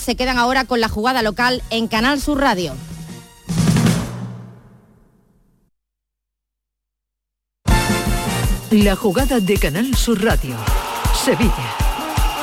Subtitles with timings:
[0.00, 2.74] se quedan ahora con la jugada local en Canal Sur Radio.
[8.70, 10.56] La jugada de Canal Sur Radio.
[11.24, 11.52] Sevilla.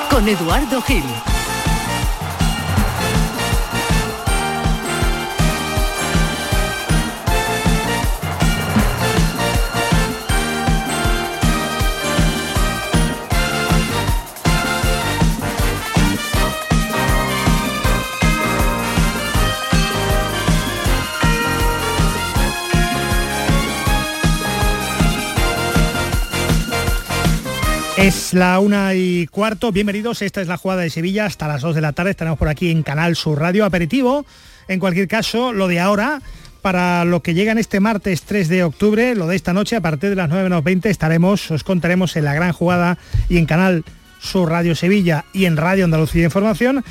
[0.09, 1.03] Con Eduardo Gil.
[28.03, 31.73] Es la una y cuarto, bienvenidos, esta es la jugada de Sevilla, hasta las dos
[31.73, 33.63] de la tarde estaremos por aquí en Canal Sur Radio.
[33.63, 34.25] Aperitivo,
[34.67, 36.21] en cualquier caso, lo de ahora,
[36.61, 40.09] para lo que llegan este martes 3 de octubre, lo de esta noche, a partir
[40.09, 42.97] de las 9 menos 20 estaremos, os contaremos en la gran jugada
[43.29, 43.85] y en Canal
[44.19, 46.83] Sur Radio Sevilla y en Radio Andalucía Información,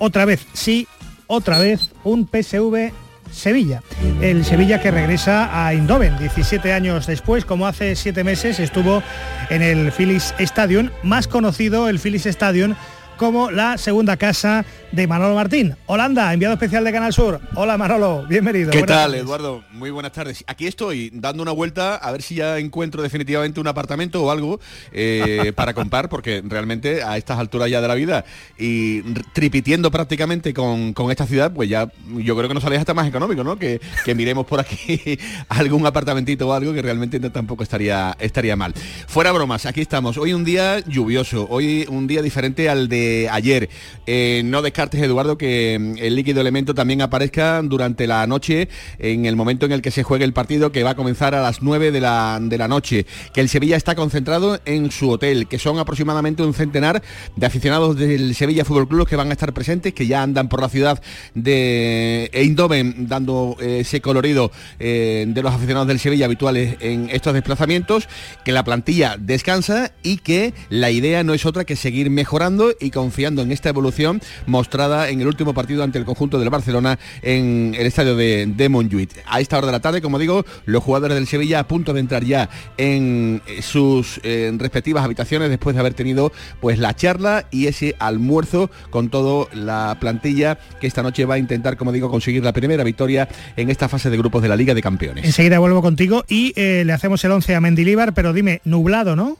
[0.00, 0.88] otra vez, sí,
[1.28, 2.90] otra vez, un PSV
[3.32, 3.82] Sevilla.
[4.20, 9.02] El Sevilla que regresa a Eindhoven 17 años después, como hace 7 meses estuvo
[9.50, 12.74] en el Phillies Stadium, más conocido el Phillies Stadium
[13.16, 15.74] como la segunda casa de Manolo Martín.
[15.86, 17.40] Holanda, enviado especial de Canal Sur.
[17.54, 18.70] Hola Manolo, bienvenido.
[18.70, 19.64] ¿Qué tal, Eduardo?
[19.72, 20.44] Muy buenas tardes.
[20.46, 24.60] Aquí estoy dando una vuelta a ver si ya encuentro definitivamente un apartamento o algo
[24.92, 28.24] eh, para comprar, porque realmente a estas alturas ya de la vida
[28.58, 33.06] y tripitiendo prácticamente con, esta ciudad, pues ya yo creo que nos sale hasta más
[33.06, 33.58] económico, ¿no?
[33.58, 33.80] Que,
[34.16, 38.72] miremos por aquí algún apartamentito o algo que realmente tampoco estaría, estaría mal.
[39.06, 40.16] Fuera bromas, aquí estamos.
[40.16, 43.68] Hoy un día lluvioso, hoy un día diferente al de ayer.
[44.06, 48.68] Eh, no descartes, Eduardo, que mm, el líquido elemento también aparezca durante la noche,
[48.98, 51.42] en el momento en el que se juegue el partido, que va a comenzar a
[51.42, 53.06] las 9 de la, de la noche.
[53.32, 57.02] Que el Sevilla está concentrado en su hotel, que son aproximadamente un centenar
[57.34, 60.60] de aficionados del Sevilla Fútbol Club que van a estar presentes, que ya andan por
[60.60, 61.02] la ciudad
[61.34, 67.34] de Eindhoven dando eh, ese colorido eh, de los aficionados del Sevilla habituales en estos
[67.34, 68.08] desplazamientos,
[68.44, 72.90] que la plantilla descansa y que la idea no es otra que seguir mejorando y
[72.96, 77.74] confiando en esta evolución mostrada en el último partido ante el conjunto del Barcelona en
[77.78, 79.08] el estadio de, de.
[79.26, 82.00] A esta hora de la tarde, como digo, los jugadores del Sevilla a punto de
[82.00, 82.48] entrar ya
[82.78, 87.94] en eh, sus eh, respectivas habitaciones después de haber tenido pues la charla y ese
[87.98, 92.52] almuerzo con toda la plantilla que esta noche va a intentar, como digo, conseguir la
[92.52, 95.24] primera victoria en esta fase de grupos de la Liga de Campeones.
[95.24, 99.36] Enseguida vuelvo contigo y eh, le hacemos el 11 a Mendilíbar, pero dime, nublado, ¿no?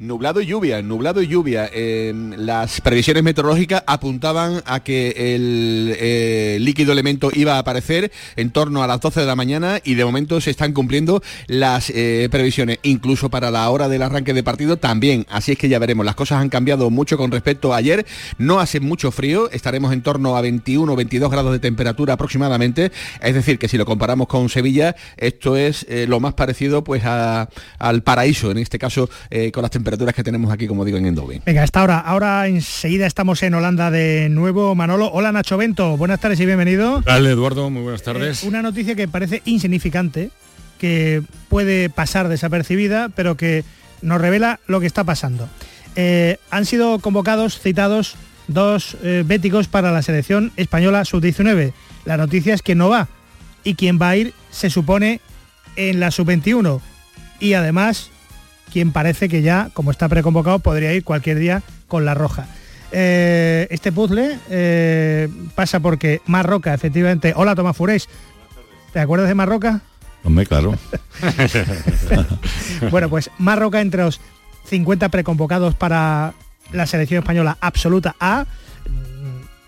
[0.00, 1.68] Nublado y lluvia, nublado y lluvia.
[1.72, 8.52] Eh, las previsiones meteorológicas apuntaban a que el eh, líquido elemento iba a aparecer en
[8.52, 12.28] torno a las 12 de la mañana y de momento se están cumpliendo las eh,
[12.30, 15.26] previsiones, incluso para la hora del arranque de partido también.
[15.30, 18.06] Así es que ya veremos, las cosas han cambiado mucho con respecto a ayer.
[18.38, 22.92] No hace mucho frío, estaremos en torno a 21 o 22 grados de temperatura aproximadamente.
[23.20, 28.02] Es decir, que si lo comparamos con Sevilla, esto es lo más parecido pues al
[28.04, 29.10] paraíso, en este caso
[29.52, 31.40] con las temperaturas temperaturas que tenemos aquí, como digo, en Endovi.
[31.46, 31.98] Venga, hasta ahora.
[31.98, 34.74] Ahora enseguida estamos en Holanda de nuevo.
[34.74, 37.02] Manolo, hola Nacho Bento, buenas tardes y bienvenido.
[37.06, 38.44] Hola Eduardo, muy buenas tardes.
[38.44, 40.28] Eh, una noticia que parece insignificante,
[40.78, 43.64] que puede pasar desapercibida, pero que
[44.02, 45.48] nos revela lo que está pasando.
[45.96, 48.16] Eh, han sido convocados, citados,
[48.46, 51.72] dos eh, béticos para la selección española sub-19.
[52.04, 53.08] La noticia es que no va.
[53.64, 55.22] Y quien va a ir se supone
[55.76, 56.78] en la sub-21.
[57.40, 58.10] Y además
[58.72, 62.46] quien parece que ya, como está preconvocado, podría ir cualquier día con la roja.
[62.90, 67.32] Eh, este puzzle eh, pasa porque Marroca, efectivamente.
[67.36, 68.08] Hola, Tomás Furés.
[68.92, 69.82] ¿Te acuerdas de Marroca?
[70.24, 70.74] Hombre, claro.
[72.90, 74.20] bueno, pues Marroca entre los
[74.68, 76.34] 50 preconvocados para
[76.72, 78.46] la selección española absoluta A.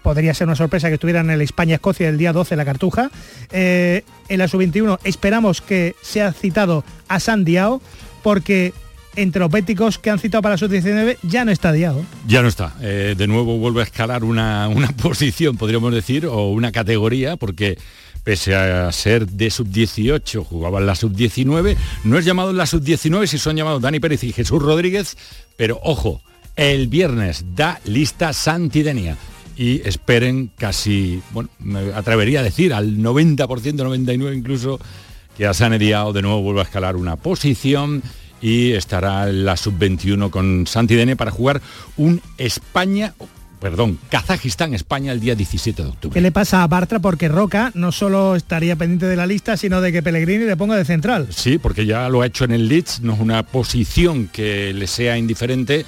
[0.03, 3.11] Podría ser una sorpresa que estuvieran en el España-Escocia el día 12 la Cartuja.
[3.53, 7.83] Eh, en la sub-21 esperamos que sea citado a San Diao
[8.23, 8.73] porque
[9.17, 12.05] entre los que han citado para la sub-19 ya no está Diao.
[12.27, 12.75] Ya no está.
[12.81, 17.79] Eh, de nuevo vuelve a escalar una, una posición, podríamos decir, o una categoría, porque
[18.25, 21.77] pese a ser de sub-18, jugaban la sub-19.
[22.05, 25.17] No es llamado en la sub-19 si son llamados Dani Pérez y Jesús Rodríguez,
[25.57, 26.21] pero ojo,
[26.57, 29.17] el viernes da lista Santidenia.
[29.57, 34.81] Y esperen casi, bueno, me atrevería a decir, al 90%, 99% incluso,
[35.37, 38.03] que a San Diao de nuevo vuelva a escalar una posición
[38.41, 41.61] y estará la sub-21 con Santidene para jugar
[41.97, 43.15] un España
[43.61, 46.15] perdón, Kazajistán-España el día 17 de octubre.
[46.15, 46.99] ¿Qué le pasa a Bartra?
[46.99, 50.77] Porque Roca no solo estaría pendiente de la lista, sino de que Pellegrini le ponga
[50.77, 51.29] de central.
[51.31, 54.87] Sí, porque ya lo ha hecho en el Leeds, no es una posición que le
[54.87, 55.85] sea indiferente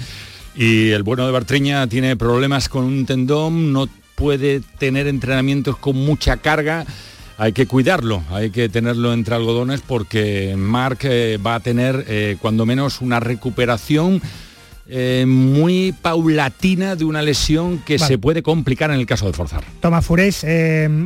[0.55, 5.95] Y el bueno de Bartreña tiene problemas con un tendón, no puede tener entrenamientos con
[5.95, 6.85] mucha carga.
[7.43, 12.37] Hay que cuidarlo, hay que tenerlo entre algodones porque Marc eh, va a tener eh,
[12.39, 14.21] cuando menos una recuperación
[14.87, 18.07] eh, muy paulatina de una lesión que Vale.
[18.07, 19.65] se puede complicar en el caso de forzar.
[19.81, 20.45] Tomás Furés,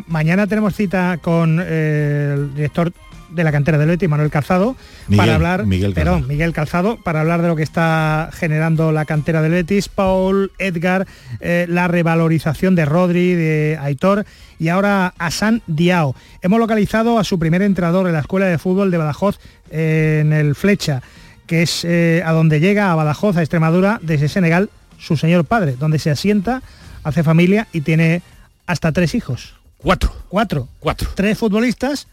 [0.05, 2.93] mañana tenemos cita con el director
[3.29, 4.75] de la cantera del Betis, Manuel Calzado,
[5.07, 6.15] Miguel, para hablar, Miguel Calzado.
[6.15, 10.51] perdón, Miguel Calzado, para hablar de lo que está generando la cantera del Betis, Paul,
[10.57, 11.07] Edgar,
[11.39, 14.25] eh, la revalorización de Rodri, de Aitor
[14.59, 16.15] y ahora Asan Diao.
[16.41, 19.39] Hemos localizado a su primer entrenador en la Escuela de Fútbol de Badajoz
[19.69, 21.01] eh, en el Flecha,
[21.45, 25.75] que es eh, a donde llega a Badajoz, a Extremadura, desde Senegal, su señor padre,
[25.79, 26.61] donde se asienta,
[27.03, 28.21] hace familia y tiene
[28.65, 29.53] hasta tres hijos.
[29.77, 30.67] Cuatro, Cuatro.
[30.79, 31.09] cuatro.
[31.15, 32.07] Tres futbolistas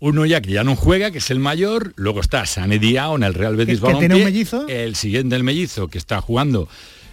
[0.00, 3.22] Uno ya que ya no juega, que es el mayor, luego está Sané Diao en
[3.22, 4.66] el Real Betis tiene Balompié, un mellizo.
[4.68, 6.68] el siguiente el mellizo que está jugando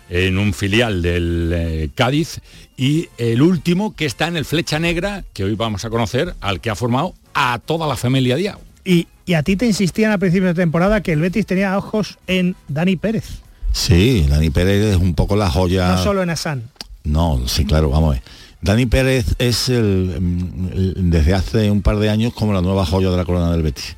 [0.10, 2.40] en un filial del eh, Cádiz
[2.78, 6.62] y el último que está en el Flecha Negra, que hoy vamos a conocer, al
[6.62, 8.62] que ha formado a toda la familia Diao.
[8.86, 12.18] y, y a ti te insistían a principios de temporada que el Betis tenía ojos
[12.28, 13.26] en Dani Pérez,
[13.74, 15.90] Sí, Dani Pérez es un poco la joya.
[15.90, 16.64] no solo en Asan.
[17.04, 18.24] No, sí, claro, vamos a ver.
[18.68, 22.86] Dani Pérez es el, mm, el- desde hace un par de años como la nueva
[22.86, 23.96] joya de la corona del Betis,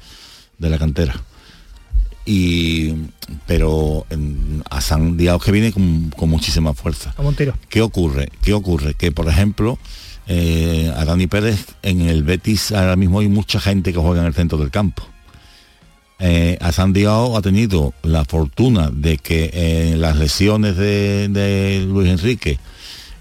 [0.59, 1.19] de la cantera.
[2.25, 2.93] Y
[3.47, 7.13] pero mm, a San Diao que viene con, con muchísima fuerza.
[7.15, 7.55] Como un tiro.
[7.69, 8.29] ¿Qué ocurre?
[8.43, 8.93] ¿Qué ocurre?
[8.93, 9.79] Que por ejemplo,
[10.27, 14.27] eh, a Dani Pérez en el Betis ahora mismo hay mucha gente que juega en
[14.27, 15.03] el centro del campo.
[16.19, 21.85] Eh, a San Diao ha tenido la fortuna de que eh, las lesiones de, de
[21.87, 22.59] Luis Enrique,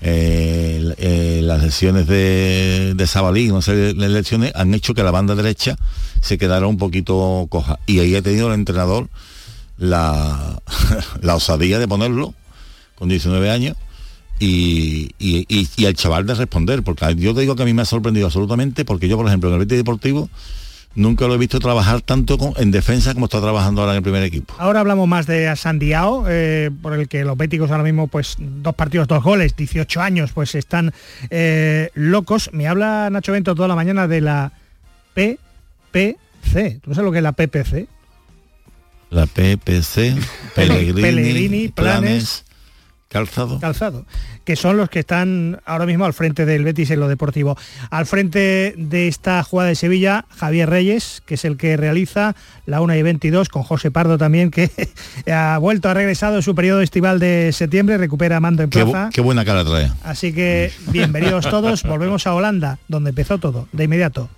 [0.02, 5.10] eh, eh, las lesiones de, de Sabalí, no sé, las lesiones han hecho que la
[5.10, 5.76] banda derecha
[6.20, 7.78] se quedara un poquito coja.
[7.86, 9.08] Y ahí ha tenido el entrenador
[9.76, 10.60] la,
[11.22, 12.34] la osadía de ponerlo
[12.96, 13.76] con 19 años
[14.40, 17.74] y, y, y- y el chaval de responder, porque yo te digo que a mí
[17.74, 20.28] me ha sorprendido absolutamente, porque yo, por ejemplo, en el Betis Deportivo
[20.98, 24.02] nunca lo he visto trabajar tanto con- en defensa como está trabajando ahora en el
[24.02, 24.54] primer equipo.
[24.58, 28.36] Ahora hablamos más de Asan Diao, eh, por el que los béticos ahora mismo, pues
[28.38, 30.92] dos partidos, dos goles, 18 años, pues están
[31.30, 32.50] eh, locos.
[32.52, 34.52] Me habla Nacho Bento toda la mañana de la
[35.14, 36.80] PPC.
[36.82, 37.86] ¿Tú sabes lo que es la PPC?
[39.10, 40.14] La PPC,
[40.54, 42.44] Pellegrini, Pellegrini, Planes, Planes,
[43.18, 43.58] Calzado.
[43.58, 44.04] calzado,
[44.44, 47.56] que son los que están ahora mismo al frente del Betis en lo deportivo.
[47.88, 52.82] Al frente de esta jugada de Sevilla, Javier Reyes, que es el que realiza la
[52.82, 54.70] 1 y 22, con José Pardo también, que
[55.32, 58.90] ha vuelto, ha regresado en su periodo estival de septiembre, recupera mando en Qué, bu-
[58.90, 59.10] plaza.
[59.10, 59.90] qué buena cara trae.
[60.04, 64.28] Así que bienvenidos todos, volvemos a Holanda, donde empezó todo, de inmediato.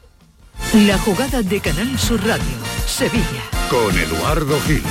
[0.86, 2.44] La jugada de Canal Sur Radio.
[2.86, 3.42] Sevilla.
[3.68, 4.82] Con Eduardo Gil.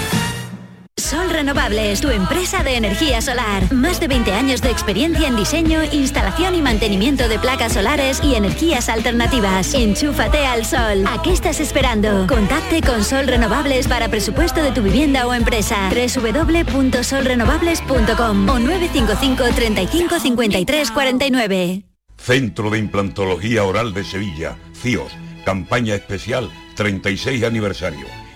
[0.99, 3.71] Sol Renovables, tu empresa de energía solar.
[3.73, 8.35] Más de 20 años de experiencia en diseño, instalación y mantenimiento de placas solares y
[8.35, 9.73] energías alternativas.
[9.73, 11.05] Enchúfate al sol.
[11.07, 12.27] ¿A qué estás esperando?
[12.27, 15.89] Contacte con Sol Renovables para presupuesto de tu vivienda o empresa.
[15.89, 21.83] www.solrenovables.com o 955 35 53 49.
[22.17, 25.13] Centro de Implantología Oral de Sevilla, CIOS.
[25.45, 28.19] Campaña especial 36 aniversario.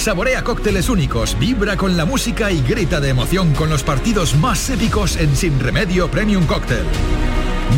[0.00, 4.70] Saborea cócteles únicos, vibra con la música y grita de emoción con los partidos más
[4.70, 6.86] épicos en Sin Remedio Premium Cóctel.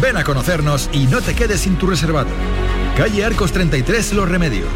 [0.01, 2.31] Ven a conocernos y no te quedes sin tu reservado.
[2.97, 4.71] Calle Arcos 33 Los Remedios.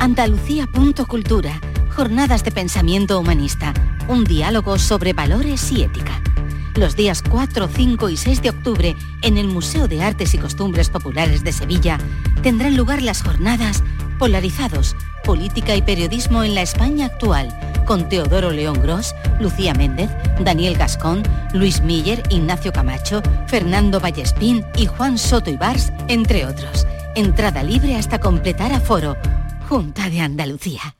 [0.00, 1.60] Andalucía.cultura.
[1.94, 3.72] Jornadas de pensamiento humanista.
[4.08, 6.20] Un diálogo sobre valores y ética.
[6.76, 10.90] Los días 4, 5 y 6 de octubre, en el Museo de Artes y Costumbres
[10.90, 11.98] Populares de Sevilla,
[12.42, 13.84] tendrán lugar las jornadas
[14.18, 17.48] Polarizados, política y periodismo en la España actual,
[17.84, 24.86] con Teodoro León Gros, Lucía Méndez, Daniel Gascón, Luis Miller, Ignacio Camacho, Fernando Vallespín y
[24.86, 26.86] Juan Soto Ibars, entre otros.
[27.14, 29.16] Entrada libre hasta completar aforo.
[29.68, 30.96] Junta de Andalucía.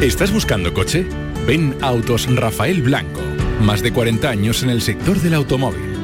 [0.00, 1.06] ¿Estás buscando coche?
[1.46, 3.25] Ven Autos Rafael Blanco.
[3.60, 5.94] Más de 40 años en el sector del automóvil.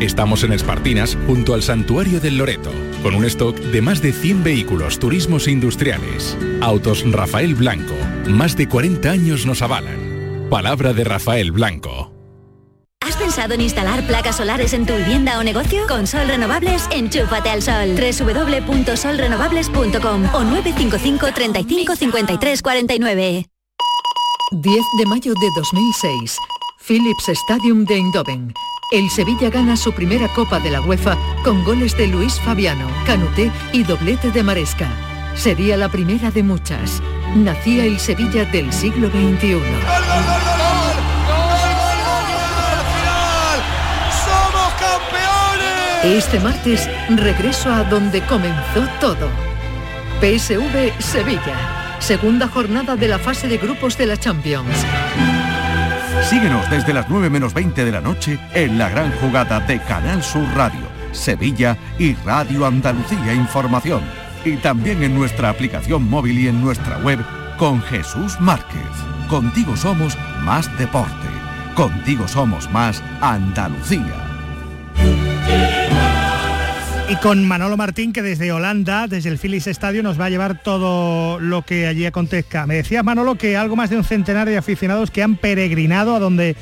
[0.00, 2.70] Estamos en Espartinas, junto al Santuario del Loreto,
[3.02, 6.38] con un stock de más de 100 vehículos turismos e industriales.
[6.62, 7.92] Autos Rafael Blanco.
[8.28, 10.46] Más de 40 años nos avalan.
[10.48, 12.14] Palabra de Rafael Blanco.
[13.00, 15.82] ¿Has pensado en instalar placas solares en tu vivienda o negocio?
[15.88, 17.96] Con Sol Renovables, enchúfate al sol.
[17.96, 23.46] www.solrenovables.com o 955 35 53 49.
[24.52, 26.36] 10 de mayo de 2006.
[26.90, 28.52] Philips Stadium de Eindhoven.
[28.90, 33.52] El Sevilla gana su primera Copa de la UEFA con goles de Luis Fabiano, Canuté
[33.72, 34.88] y doblete de Maresca.
[35.36, 37.00] Sería la primera de muchas.
[37.36, 39.60] Nacía el Sevilla del siglo XXI.
[46.02, 49.28] Este martes, regreso a donde comenzó todo.
[50.20, 52.00] PSV Sevilla.
[52.00, 54.74] Segunda jornada de la fase de grupos de la Champions.
[56.30, 60.22] Síguenos desde las 9 menos 20 de la noche en la gran jugada de Canal
[60.22, 64.00] Sur Radio, Sevilla y Radio Andalucía Información.
[64.44, 67.18] Y también en nuestra aplicación móvil y en nuestra web
[67.58, 68.80] con Jesús Márquez.
[69.28, 71.26] Contigo somos más deporte.
[71.74, 74.29] Contigo somos más Andalucía.
[77.10, 80.62] Y con Manolo Martín, que desde Holanda, desde el Philips Estadio, nos va a llevar
[80.62, 82.66] todo lo que allí acontezca.
[82.66, 86.20] Me decía Manolo que algo más de un centenar de aficionados que han peregrinado a
[86.20, 86.54] donde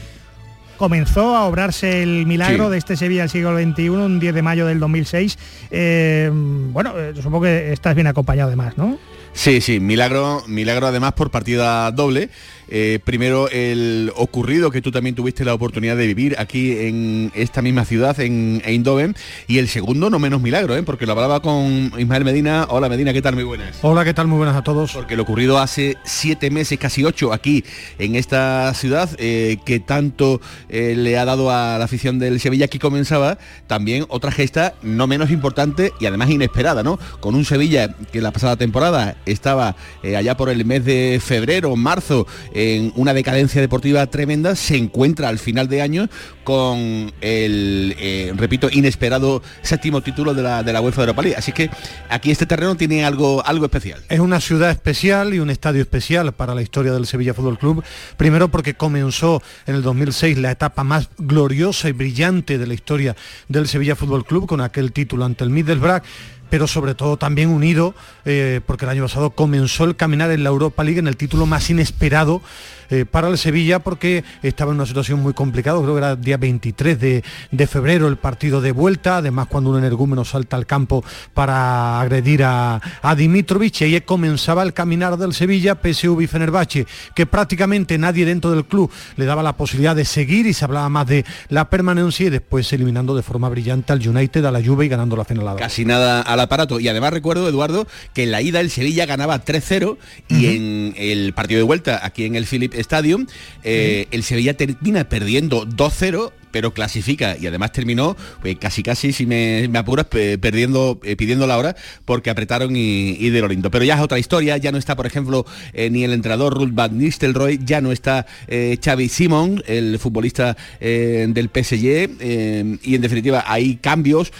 [0.78, 2.70] comenzó a obrarse el milagro Sí.
[2.72, 5.36] de este Sevilla del siglo XXI, un 10 de mayo del 2006.
[5.70, 8.96] Eh, bueno, eh, supongo que estás bien acompañado además, ¿no?
[9.34, 12.30] Sí, sí, milagro, milagro además por partida doble.
[12.70, 17.62] Eh, primero el ocurrido que tú también tuviste la oportunidad de vivir aquí en esta
[17.62, 20.82] misma ciudad, en Eindhoven, y el segundo no menos milagro, ¿eh?
[20.82, 22.66] porque lo hablaba con Ismael Medina.
[22.68, 23.34] Hola Medina, ¿qué tal?
[23.34, 23.78] Muy buenas.
[23.82, 24.26] Hola, ¿qué tal?
[24.26, 24.92] Muy buenas a todos.
[24.92, 27.64] Porque lo ocurrido hace siete meses, casi ocho, aquí
[27.98, 32.66] en esta ciudad, eh, que tanto eh, le ha dado a la afición del Sevilla,
[32.66, 36.98] aquí comenzaba también otra gesta no menos importante y además inesperada, ¿no?
[37.20, 42.26] Con un Sevilla que la pasada temporada estaba allá por el mes de febrero, marzo,
[42.58, 46.08] en una decadencia deportiva tremenda, se encuentra al final de año
[46.42, 51.36] con el, eh, repito, inesperado séptimo título de la, de la UEFA Europa League.
[51.38, 51.70] Así que
[52.08, 54.02] aquí este terreno tiene algo, algo especial.
[54.08, 57.84] Es una ciudad especial y un estadio especial para la historia del Sevilla Fútbol Club.
[58.16, 63.14] Primero porque comenzó en el 2006 la etapa más gloriosa y brillante de la historia
[63.46, 66.02] del Sevilla Fútbol Club con aquel título ante el Middlesbrough
[66.50, 70.50] pero sobre todo también unido, eh, porque el año pasado comenzó el caminar en la
[70.50, 72.42] Europa League en el título más inesperado
[72.90, 76.20] eh, para el Sevilla porque estaba en una situación muy complicada, creo que era el
[76.20, 80.66] día 23 de, de febrero el partido de vuelta, además cuando un energúmeno salta al
[80.66, 81.04] campo
[81.34, 86.86] para agredir a, a Dimitrovic y ahí comenzaba el caminar del Sevilla, PSV y Fenerbahce,
[87.14, 90.88] que prácticamente nadie dentro del club le daba la posibilidad de seguir y se hablaba
[90.88, 94.86] más de la permanencia y después eliminando de forma brillante al United, a la Juve
[94.86, 96.80] y ganando la final Casi nada al aparato.
[96.80, 99.96] Y además recuerdo, Eduardo, que en la ida el Sevilla ganaba 3-0
[100.28, 103.26] y en el partido de vuelta, aquí en el Philip Stadium,
[103.64, 109.26] eh, el Sevilla termina perdiendo 2-0 pero clasifica y además terminó pues, casi casi si
[109.26, 113.70] me, apuras pe- perdiendo eh, pidiendo la hora porque apretaron y, de lo lindo.
[113.70, 116.70] Pero ya es otra historia ya no está por ejemplo eh, ni el entrenador Ruth
[116.72, 123.00] Van Nistelrooy ya no está eh, Xavi Simon el futbolista eh, del PSG y en
[123.00, 124.32] definitiva hay cambios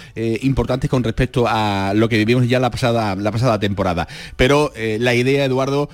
[0.43, 4.09] importantes con respecto a lo que vivimos ya la pasada la pasada temporada.
[4.37, 5.89] Pero la idea Eduardo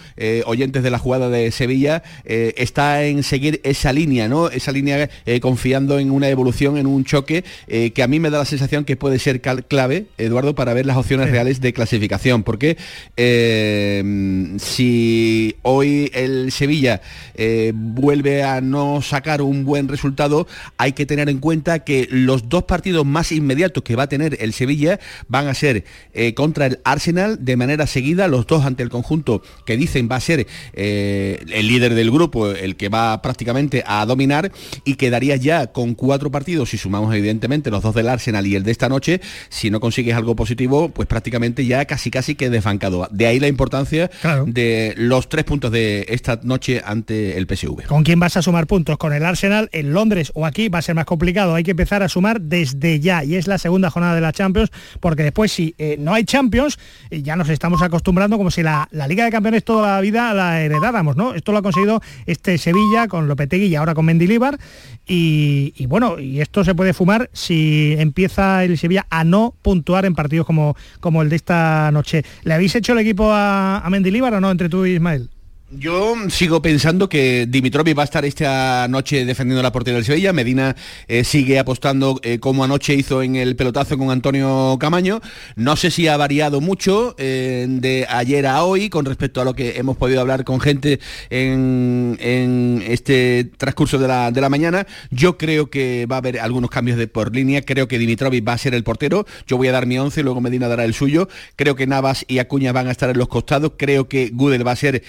[0.47, 5.09] oyentes de la jugada de Sevilla está en seguir esa línea no esa línea
[5.40, 8.84] confiando en una evolución en un choque eh, que a mí me da la sensación
[8.84, 12.42] que puede ser clave Eduardo para ver las opciones reales de clasificación.
[12.42, 12.76] Porque
[13.16, 17.00] eh, si hoy el Sevilla
[17.34, 20.46] eh, vuelve a no sacar un buen resultado
[20.78, 24.37] hay que tener en cuenta que los dos partidos más inmediatos que va a tener
[24.40, 28.82] el Sevilla van a ser eh, contra el Arsenal de manera seguida, los dos ante
[28.82, 33.82] el conjunto que dicen va a ser el líder del grupo, el que va prácticamente
[33.87, 34.52] a dominar
[34.84, 38.62] y quedaría ya con cuatro partidos y sumamos evidentemente los dos del Arsenal y el
[38.62, 43.08] de esta noche, si no consigues algo positivo, pues prácticamente ya casi casi que desbancado.
[43.10, 44.10] De ahí la importancia
[44.46, 47.86] de los tres puntos de esta noche ante el PSV.
[47.86, 48.98] ¿Con quién vas a sumar puntos?
[48.98, 50.68] ¿Con el Arsenal en Londres o aquí?
[50.68, 51.54] Va a ser más complicado.
[51.54, 54.70] Hay que empezar a sumar desde ya y es la segunda jornada de la Champions
[55.00, 56.78] porque después si eh, no hay Champions
[57.10, 60.62] eh, ya nos estamos acostumbrando como si la, Liga de Campeones toda la vida la
[60.62, 61.34] heredáramos, ¿no?
[61.34, 64.58] Esto lo ha conseguido este Sevilla con Lopetegui y ahora con Mendilibar
[65.06, 70.05] y, y bueno, y esto se puede fumar si empieza el Sevilla a no puntuar
[70.05, 72.25] en partidos como, como el de esta noche.
[72.45, 75.31] ¿Le habéis hecho el equipo a, a Mendilibar o no entre tú y Ismael?
[75.78, 80.33] Yo sigo pensando que Dimitrovic va a estar esta noche defendiendo la portería del Sevilla.
[80.33, 80.76] Medina
[81.09, 85.21] eh, sigue apostando eh, como anoche hizo en el pelotazo con Antonio Camaño.
[85.57, 89.54] No sé si ha variado mucho eh, de ayer a hoy con respecto a lo
[89.54, 91.00] que hemos podido hablar con gente
[91.31, 94.87] en, este transcurso de la, mañana.
[95.11, 97.62] Yo creo que va a haber algunos cambios de por línea.
[97.62, 99.26] Creo que Dimitrovic va a ser el portero.
[99.47, 101.28] Yo voy a dar mi once, luego Medina dará el suyo.
[101.57, 103.73] Creo que Navas y Acuña van a estar en los costados.
[103.76, 105.02] Creo que Gudel va a ser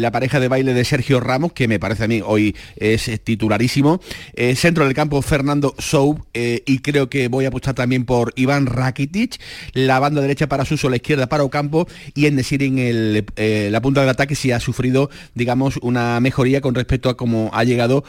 [0.00, 4.00] la pareja de baile de Sergio Ramos, que me parece a mí hoy es titularísimo.
[4.34, 8.32] Eh, centro del campo Fernando Sou eh, y creo que voy a apostar también por
[8.36, 9.40] Iván Rakitic.
[9.72, 13.24] La banda derecha para Suso, la izquierda para Ocampo y en decir en el,
[13.72, 17.64] la punta del ataque si ha sufrido, digamos, una mejoría con respecto a cómo ha
[17.64, 18.04] llegado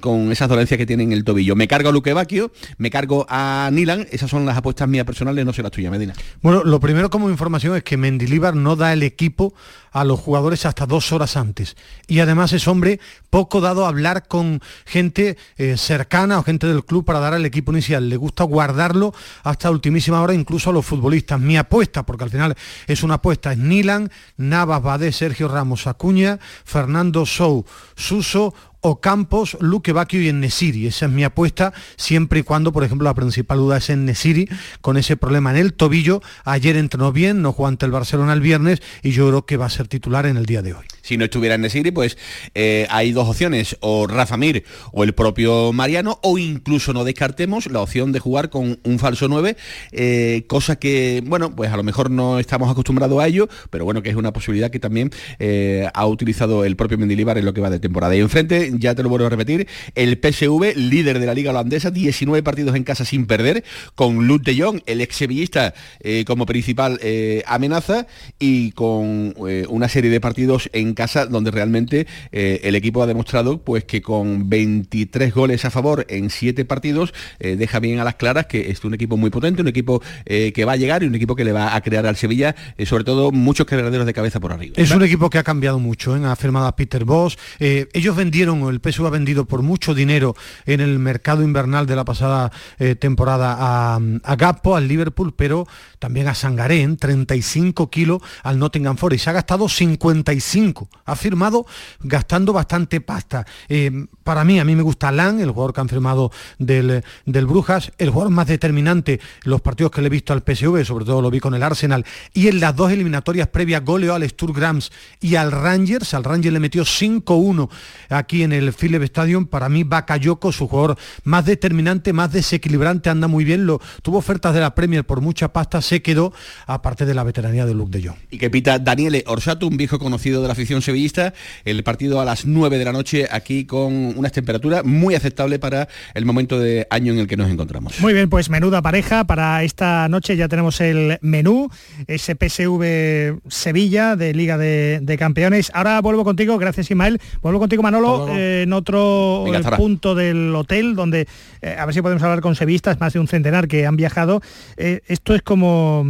[0.00, 1.56] con esas dolencias que tiene en el tobillo.
[1.56, 5.44] Me cargo a Luque Bacchio, me cargo a Nilan, esas son las apuestas mías personales,
[5.44, 6.14] no sé las tuyas, Medina.
[6.42, 9.54] Bueno, lo primero como información es que Mendilibar no da el equipo
[9.90, 11.76] a los jugadores hasta dos horas antes.
[12.06, 16.84] Y además es hombre poco dado a hablar con gente eh, cercana o gente del
[16.84, 18.08] club para dar al equipo inicial.
[18.08, 21.40] Le gusta guardarlo hasta ultimísima hora, incluso a los futbolistas.
[21.40, 22.56] Mi apuesta, porque al final
[22.86, 27.64] es una apuesta, es Nilan, Navas, Badé, Sergio Ramos, Acuña, Fernando Sou,
[27.96, 30.86] Suso, Ocampos, Luque Bacchio y Nesiri.
[30.86, 34.48] Esa es mi apuesta, siempre y cuando, por ejemplo, la principal duda es en Nesiri,
[34.80, 36.22] con ese problema en el tobillo.
[36.44, 39.66] Ayer entrenó bien, no jugó ante el Barcelona el viernes y yo creo que va
[39.66, 40.84] a ser titular en el día de hoy.
[41.02, 42.18] Si no estuviera en Nesiri, pues
[42.54, 47.66] eh, hay dos opciones, o Rafa Mir o el propio Mariano, o incluso no descartemos
[47.66, 49.56] la opción de jugar con un falso 9,
[49.92, 54.02] eh, cosa que, bueno, pues a lo mejor no estamos acostumbrados a ello, pero bueno,
[54.02, 57.60] que es una posibilidad que también eh, ha utilizado el propio Mendilibar en lo que
[57.60, 58.14] va de temporada.
[58.14, 61.90] Y enfrente ya te lo vuelvo a repetir, el PSV, líder de la liga holandesa,
[61.90, 66.46] 19 partidos en casa sin perder, con Luke de Jong, el ex sevillista, eh, como
[66.46, 68.06] principal eh, amenaza,
[68.38, 73.58] y con eh, una serie de partidos en casa donde realmente el equipo ha demostrado
[73.58, 78.46] pues que con 23 goles a favor en 7 partidos, deja bien a las claras
[78.46, 81.34] que es un equipo muy potente, un equipo que va a llegar y un equipo
[81.34, 82.54] que le va a crear al Sevilla,
[82.86, 84.74] sobre todo muchos quebraderos de cabeza por arriba.
[84.76, 88.80] Es un equipo que ha cambiado mucho, ha firmado a Peter Boss, ellos vendieron el
[88.82, 90.34] PSV ha vendido por mucho dinero
[90.66, 95.66] en el mercado invernal de la pasada eh, temporada a, Gapo, al Liverpool, pero
[95.98, 99.24] también a Sangarén, 35 kilos al Nottingham Forest.
[99.24, 100.88] Se ha gastado 55.
[101.04, 101.66] Ha firmado
[102.00, 103.46] gastando bastante pasta.
[103.68, 107.46] Eh, para mí, a mí me gusta Lan, el jugador que han firmado del, del
[107.46, 111.22] Brujas, el jugador más determinante, los partidos que le he visto al PSV, sobre todo
[111.22, 114.90] lo vi con el Arsenal, y en las dos eliminatorias previas goleó al Sturgrams
[115.20, 116.14] y al Rangers.
[116.14, 117.68] Al Rangers le metió 5-1
[118.08, 119.46] aquí en el Philip Stadium.
[119.46, 123.66] Para mí, Bakayoko, su jugador más determinante, más desequilibrante, anda muy bien.
[123.66, 126.32] Lo, tuvo ofertas de la Premier por mucha pasta se quedó,
[126.66, 128.18] aparte de la veteranía de Luke de Jong.
[128.30, 131.34] Y que pita Daniele Orsato, un viejo conocido de la afición sevillista,
[131.64, 135.88] el partido a las 9 de la noche aquí con unas temperaturas muy aceptables para
[136.14, 138.00] el momento de año en el que nos encontramos.
[138.00, 141.70] Muy bien, pues menuda pareja para esta noche ya tenemos el menú,
[142.06, 145.70] ese PSV Sevilla de Liga de, Campeones.
[145.74, 149.44] Ahora vuelvo contigo, gracias Ismael, vuelvo contigo Manolo eh, en otro
[149.76, 151.26] punto del hotel donde
[151.62, 154.40] eh, a ver si podemos hablar con sevistas, más de un centenar que han viajado.
[154.76, 156.04] Eh, esto es como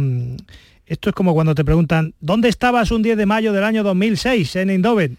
[0.85, 4.55] esto es como cuando te preguntan, ¿dónde estabas un 10 de mayo del año 2006
[4.55, 5.17] en Eindhoven?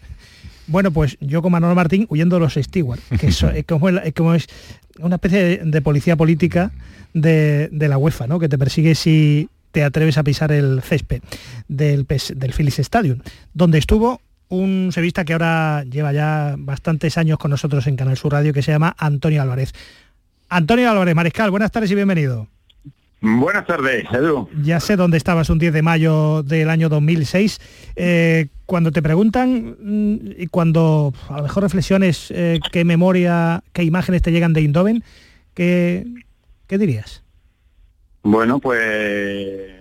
[0.66, 4.46] Bueno, pues yo con Manolo Martín huyendo de los Stewart, que es, como, es,
[4.98, 6.72] una especie de, policía política
[7.12, 8.38] de, la UEFA, ¿no?
[8.38, 11.22] que te persigue si te atreves a pisar el césped
[11.68, 13.20] del, del Phillies Stadium,
[13.54, 14.20] donde estuvo
[14.50, 18.62] un sevista que ahora lleva ya bastantes años con nosotros en Canal Sur Radio, que
[18.62, 19.72] se llama Antonio Álvarez.
[20.48, 22.48] Antonio Álvarez, Mariscal, buenas tardes y bienvenido.
[23.22, 24.48] Buenas tardes, Edu.
[24.62, 27.60] Ya sé dónde estabas un 10 de mayo del año 2006.
[27.94, 33.84] Eh, cuando te preguntan mm, y cuando a lo mejor reflexiones eh, qué memoria, qué
[33.84, 35.04] imágenes te llegan de Indoven,
[35.54, 36.06] ¿qué,
[36.66, 37.22] qué dirías?
[38.22, 39.79] Bueno, pues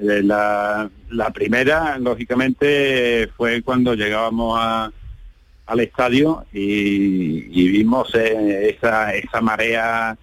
[0.00, 4.90] la, la, primera, lógicamente, fue cuando llegábamos a,
[5.66, 10.16] al estadio y, y vimos eh, esa, esa marea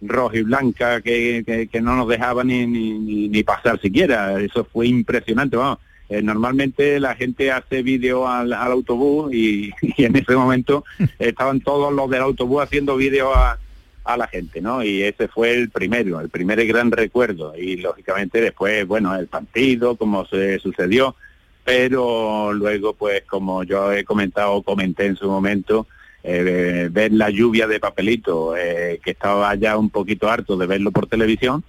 [0.00, 4.40] roja y blanca que, que- que no nos dejaba ni, ni, ni- pasar siquiera.
[4.40, 5.56] Eso fue impresionante.
[5.56, 5.78] Vamos.
[6.10, 10.84] Eh, normalmente la gente hace vídeo al, al autobús y, y en ese momento
[11.18, 13.58] estaban todos los del autobús haciendo vídeo a,
[14.04, 14.82] a la gente, ¿no?
[14.82, 17.54] Y ese fue el primero, el primer gran recuerdo.
[17.56, 21.16] Y lógicamente después, bueno, el partido, como se sucedió,
[21.64, 25.86] pero luego, pues como yo he comentado, comenté en su momento,
[26.22, 30.90] eh, ver la lluvia de papelito, eh, que estaba ya un poquito harto de verlo
[30.90, 31.64] por televisión,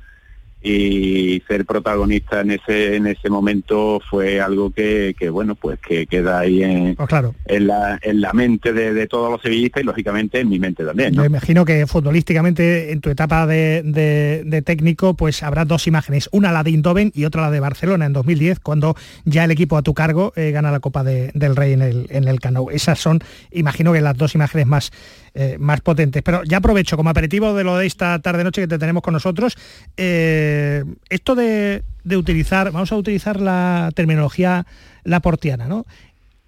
[0.68, 6.08] y ser protagonista en ese en ese momento fue algo que, que bueno pues que
[6.08, 7.36] queda ahí en, Pues claro.
[7.46, 10.84] en la en la mente de, de todos los sevillistas y lógicamente en mi mente
[10.84, 11.22] también ¿no?
[11.22, 16.30] Me imagino que futbolísticamente en tu etapa de, de- de técnico pues habrá dos imágenes,
[16.32, 19.78] una la de Indoven y otra la de Barcelona en 2010, cuando ya el equipo
[19.78, 22.56] a tu cargo eh, gana la Copa de- del Rey en el, en el Camp
[22.56, 22.70] Nou.
[22.72, 23.20] Esas son,
[23.52, 24.92] imagino que las dos imágenes más,
[25.36, 26.24] eh, más potentes.
[26.24, 29.56] Pero ya aprovecho como aperitivo de lo de esta tarde-noche que te tenemos con nosotros,
[29.98, 34.66] eh, esto de, de utilizar, vamos a utilizar la terminología
[35.04, 35.86] laportiana, ¿no?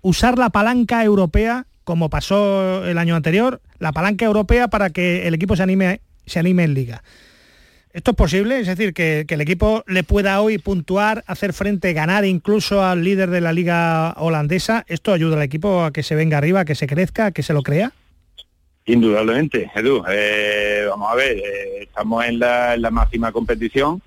[0.02, 5.34] usar la palanca europea, como pasó el año anterior, la palanca europea para que el
[5.34, 7.04] equipo se anime, se anime en liga.
[7.92, 8.60] ¿Esto es posible?
[8.60, 13.04] Es decir, que, que el equipo le pueda hoy puntuar, hacer frente, ganar incluso al
[13.04, 14.86] líder de la liga holandesa.
[14.88, 17.44] ¿Esto ayuda al equipo a que se venga arriba, a que se crezca, a que
[17.44, 17.92] se lo crea?
[18.88, 20.02] Indudablemente, Edu.
[20.10, 24.02] Eh, vamos a ver, eh, estamos en la, en la máxima competición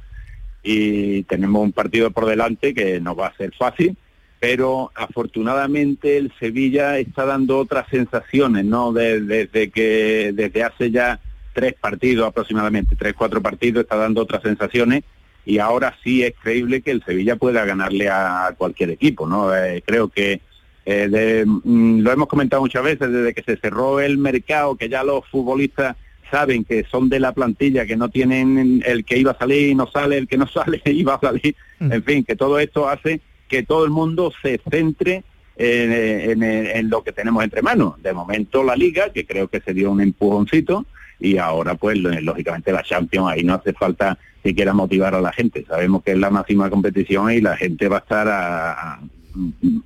[0.62, 3.94] y tenemos un partido por delante que no va a ser fácil,
[4.40, 8.90] pero afortunadamente el Sevilla está dando otras sensaciones, ¿no?
[8.92, 11.20] De- Desde que desde hace ya
[11.52, 15.02] tres partidos aproximadamente, tres, cuatro partidos, está dando otras sensaciones
[15.44, 19.54] y ahora sí es creíble que el Sevilla pueda ganarle a cualquier equipo, ¿no?
[19.54, 20.40] Eh, creo que
[20.86, 24.88] eh, de- mm, lo hemos comentado muchas veces desde que se cerró el mercado, que
[24.88, 25.96] ya los futbolistas
[26.30, 29.86] saben que son de la plantilla, que no tienen el que iba a salir, no
[29.90, 33.62] sale, el que no sale, iba a salir, en fin, que todo esto hace que
[33.64, 35.24] todo el mundo se centre
[35.56, 38.00] en, en- en lo que tenemos entre manos.
[38.02, 40.86] De momento la liga, que creo que se dio un empujoncito,
[41.18, 45.64] y ahora pues lógicamente la Champions, ahí no hace falta siquiera motivar a la gente.
[45.66, 49.00] Sabemos que es la máxima competición y la gente va a estar a- a-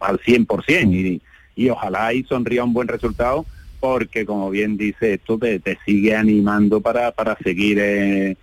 [0.00, 1.22] al 100% y,
[1.56, 3.44] y ojalá ahí sonría un buen resultado
[3.80, 8.36] porque como bien dice esto te, te sigue animando para, para seguir eh,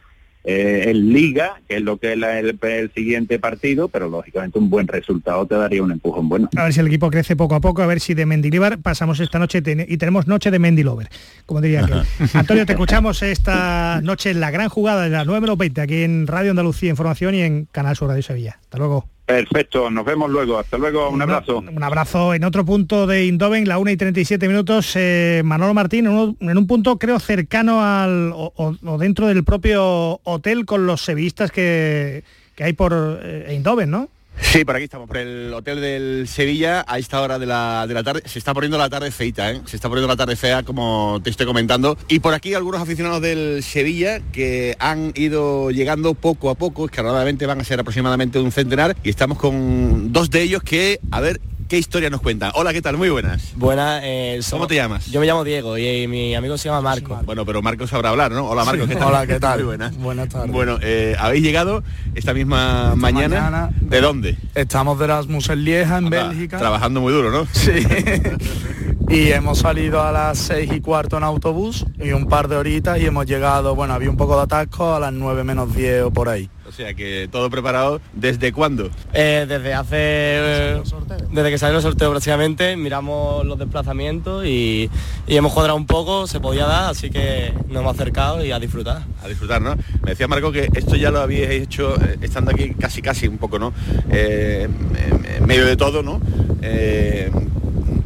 [0.44, 4.58] eh, en liga, que es lo que es la- el, el siguiente partido, pero lógicamente
[4.58, 6.50] un buen resultado te daría un empujón bueno.
[6.56, 9.20] A ver si el equipo crece poco a poco, a ver si de Mendilibar pasamos
[9.20, 11.10] esta noche ten- y tenemos noche de Mendilover,
[11.46, 11.94] como diría que.
[12.38, 16.02] Antonio, te escuchamos esta noche en la gran jugada de las 9 menos 20 aquí
[16.04, 18.58] en Radio Andalucía Información y en Canal Sur Radio Sevilla.
[18.64, 19.08] Hasta luego.
[19.26, 20.60] Perfecto, nos vemos luego.
[20.60, 21.60] Hasta luego, un abrazo.
[21.60, 24.94] Un abrazo en otro punto de Indoven, la 1 y 37 minutos.
[24.96, 30.86] eh, Manolo Martín, en, un punto creo cercano al o, dentro del propio hotel con
[30.86, 32.24] los sevillistas que,
[32.56, 34.10] que hay por eh, Eindhoven, ¿no?
[34.42, 37.94] Sí, por aquí estamos, por el hotel del Sevilla, a esta hora de la, de
[37.94, 38.22] la tarde.
[38.26, 39.62] Se está poniendo la tarde feita, ¿eh?
[39.66, 41.98] Se está poniendo la tarde fea, como te estoy comentando.
[42.10, 47.46] Y por aquí algunos aficionados del Sevilla que han ido llegando poco a poco, escalonadamente
[47.46, 48.98] van a ser aproximadamente un centenar.
[49.04, 51.40] Y estamos con dos de ellos que, a ver,
[51.72, 52.52] ¿qué historia nos cuentan?
[52.56, 52.98] Hola, ¿qué tal?
[52.98, 53.54] Muy buenas.
[53.56, 54.02] Buenas.
[54.04, 55.06] eh, ¿Cómo te llamas?
[55.06, 57.18] Yo me llamo Diego y, mi amigo se llama Marco.
[57.24, 58.46] Bueno, pero Marcos sabrá hablar, ¿no?
[58.46, 58.94] Hola, Marcos, Sí.
[58.94, 59.08] ¿qué tal?
[59.08, 59.60] Hola, ¿qué tal?
[59.60, 59.96] Muy buenas.
[59.96, 60.52] Buenas tardes.
[60.52, 61.82] Bueno, eh, habéis llegado
[62.14, 63.40] esta misma mañana.
[63.40, 63.70] mañana.
[63.80, 64.38] ¿De dónde?
[64.54, 66.58] Estamos de Erasmus en Lieja, en Anda, Bélgica.
[66.58, 67.48] Trabajando muy duro, ¿no?
[67.54, 67.72] Sí.
[69.08, 73.00] y hemos salido a las seis y cuarto en autobús y un par de horitas
[73.00, 76.12] y hemos llegado, bueno, había un poco de atasco a las 9 menos 10 o
[76.12, 76.50] por ahí.
[76.72, 78.00] O sea que todo preparado.
[78.14, 78.90] ¿Desde cuándo?
[79.14, 79.98] Eh, desde hace...
[79.98, 80.82] eh,
[81.30, 84.90] desde que salió el sorteo prácticamente, miramos los desplazamientos y,
[85.28, 88.60] y hemos cuadrado un poco, se podía dar, así que nos hemos acercado y a
[88.60, 89.04] disfrutar.
[89.22, 89.76] A disfrutar, ¿no?
[90.02, 93.38] Me decía Marco que esto ya lo habíais hecho eh, estando aquí casi casi un
[93.38, 93.74] poco, ¿no?
[94.10, 96.22] Eh, en- medio de todo, ¿no?
[96.62, 97.30] Eh,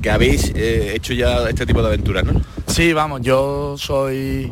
[0.01, 2.41] que habéis eh, hecho ya este tipo de aventuras, ¿no?
[2.65, 4.51] Sí, vamos, yo soy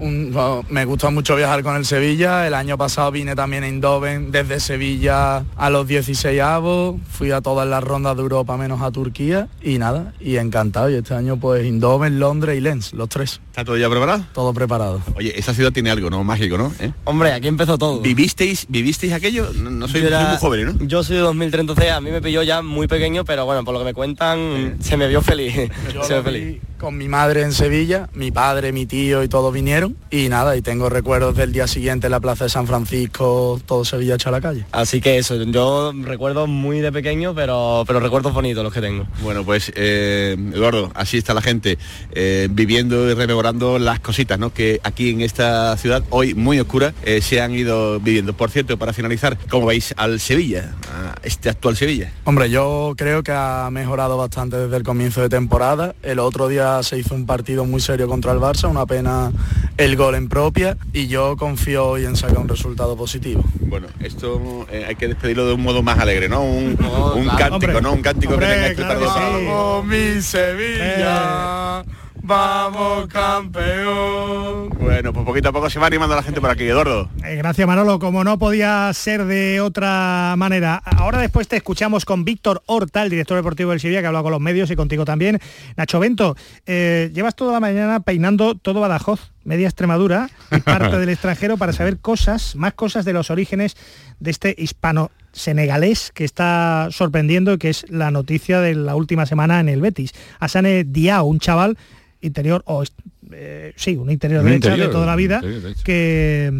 [0.00, 2.46] un- bueno, me gusta mucho viajar con el Sevilla.
[2.46, 6.96] El año pasado vine también a Eindhoven desde Sevilla a los 16 avos.
[7.10, 10.90] Fui a todas las rondas de Europa menos a Turquía y nada, y encantado.
[10.90, 13.40] Y este año pues Eindhoven, Londres y Lens, los tres.
[13.50, 14.24] ¿Está todo ya preparado?
[14.32, 15.00] Todo preparado.
[15.16, 16.22] Oye, esa ciudad tiene algo, ¿no?
[16.24, 16.72] Mágico, ¿no?
[16.78, 16.92] ¿Eh?
[17.04, 18.00] Hombre, aquí empezó todo.
[18.00, 19.48] ¿Vivisteis, ¿Vivisteis aquello?
[19.54, 20.86] No, no soy, Yo era- soy muy joven, ¿no?
[20.86, 23.74] Yo soy de 2003, entonces a mí me pilló ya muy pequeño, pero bueno, por
[23.74, 25.54] lo que me cuentan, se me vio feliz.
[25.92, 26.60] Yo se me lo vio feliz.
[26.78, 30.62] con mi madre en Sevilla, mi padre, mi tío y todos vinieron y nada, y
[30.62, 34.32] tengo recuerdos del día siguiente en la Plaza de San Francisco, todo Sevilla hecho a
[34.32, 34.64] la calle.
[34.72, 39.06] Así que eso, yo recuerdo muy de pequeño, pero, pero recuerdos bonitos los que tengo.
[39.22, 41.78] Bueno, pues eh, Eduardo, así está la gente
[42.12, 44.52] eh, viviendo y rememorando las cositas ¿no?
[44.52, 48.32] que aquí en esta ciudad, hoy muy oscura, eh, se han ido viviendo.
[48.32, 52.12] Por cierto, para finalizar, ¿cómo veis al Sevilla, a este actual Sevilla?
[52.24, 55.94] Hombre, yo creo que ha mejorado bastante desde el comienzo de temporada.
[56.02, 59.32] El otro día se hizo un partido muy serio contra el Barça, una pena
[59.78, 63.42] el gol en propia y yo confío hoy en sacar un resultado positivo.
[63.60, 66.42] Bueno, esto eh, hay que despedirlo de un modo más alegre, ¿no?
[66.42, 66.76] Un,
[67.14, 67.92] un cántico, ¿no?
[67.92, 71.84] Un cántico que tenga este claro Vamos, mi Sevilla.
[72.22, 74.70] Vamos campeón.
[74.80, 77.08] Bueno, pues poquito a poco se va animando la gente por aquí, Eduardo.
[77.24, 80.82] Eh, gracias Manolo, como no podía ser de otra manera.
[80.84, 84.24] Ahora después te escuchamos con Víctor Horta, el director deportivo del Sevilla, que ha hablado
[84.24, 85.38] con los medios y contigo también.
[85.76, 91.08] Nacho Bento, eh, llevas toda la mañana peinando todo Badajoz, media Extremadura y parte del
[91.08, 93.76] extranjero para saber cosas, más cosas de los orígenes
[94.20, 99.26] de este hispano senegalés que está sorprendiendo y que es la noticia de la última
[99.26, 100.12] semana en el Betis.
[100.40, 101.78] Asane Diao, un chaval
[102.20, 102.84] interior, o
[103.32, 105.40] eh, sí, un interior Un derecha interior, de toda la vida,
[105.84, 106.52] que,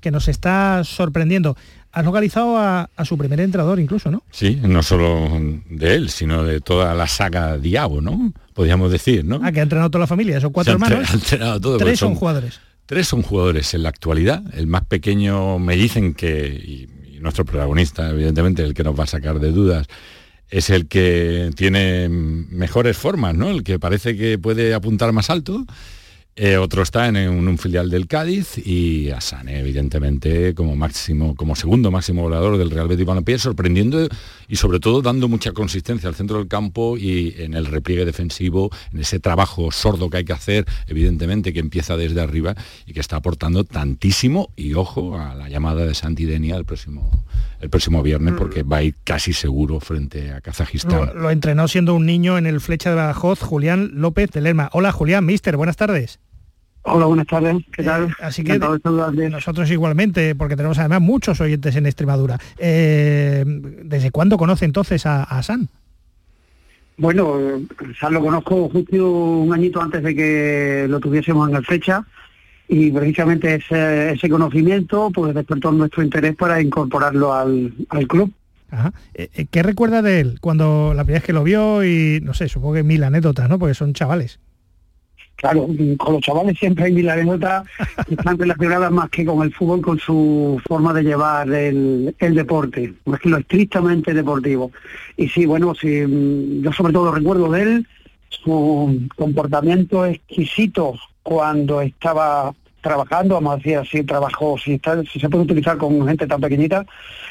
[0.00, 1.56] que nos está sorprendiendo.
[1.90, 4.22] Has localizado a, a su primer entrenador incluso, ¿no?
[4.30, 5.40] Sí, no solo
[5.70, 8.32] de él, sino de toda la saga Diabo, ¿no?
[8.52, 9.40] Podríamos decir, ¿no?
[9.42, 11.08] Ah, que ha entrenado toda la familia, son cuatro hermanos.
[11.14, 12.60] entrenado todo, Tres son jugadores.
[12.86, 14.42] Tres son jugadores en la actualidad.
[14.54, 19.04] El más pequeño me dicen que, y, y nuestro protagonista, evidentemente, el que nos va
[19.04, 19.86] a sacar de dudas,
[20.50, 23.50] es el que tiene mejores formas, ¿no?
[23.50, 25.66] El que parece que puede apuntar más alto.
[26.40, 31.56] Eh, otro está en un, un filial del Cádiz y Asane, evidentemente, como máximo, como
[31.56, 34.06] segundo máximo volador del Real Betis Balompié, sorprendiendo
[34.48, 38.70] y sobre todo dando mucha consistencia al centro del campo y en el repliegue defensivo,
[38.92, 42.54] en ese trabajo sordo que hay que hacer, evidentemente, que empieza desde arriba
[42.86, 47.24] y que está aportando tantísimo y ojo a la llamada de Santi Denia el próximo,
[47.60, 51.06] el próximo viernes, porque va a ir casi seguro frente a Kazajistán.
[51.06, 54.70] Lo, lo entrenó siendo un niño en el Flecha de Badajoz, Julián López de Lerma.
[54.72, 56.20] Hola Julián, mister, buenas tardes.
[56.90, 57.56] Hola, buenas tardes.
[57.72, 58.14] ¿Qué tal?
[58.20, 62.38] así que de nosotros igualmente, porque tenemos además muchos oyentes en Extremadura.
[62.56, 63.44] Eh,
[63.84, 65.68] ¿Desde cuándo conoce entonces a, a San?
[66.96, 67.64] Bueno, eh,
[68.00, 72.04] ya lo conozco justo un añito antes de que lo tuviésemos en el fecha
[72.68, 78.32] y precisamente ese, ese conocimiento pues despertó nuestro interés para incorporarlo al, al club.
[78.70, 78.92] Ajá.
[79.14, 82.34] Eh, eh, ¿Qué recuerda de él cuando la primera vez que lo vio y no
[82.34, 83.58] sé, supongo que mil anécdotas, ¿no?
[83.58, 84.40] Porque son chavales.
[85.38, 87.64] Claro, con los chavales siempre hay mil anécdotas
[88.08, 92.34] que están relacionadas más que con el fútbol, con su forma de llevar el, el
[92.34, 94.72] deporte, más que lo estrictamente deportivo.
[95.16, 97.86] Y sí, bueno, sí, mm, yo sobre todo recuerdo de él
[98.30, 105.28] su comportamiento exquisito cuando estaba trabajando, vamos a decir así, trabajó, si, está- si se
[105.28, 106.84] puede utilizar con gente tan pequeñita,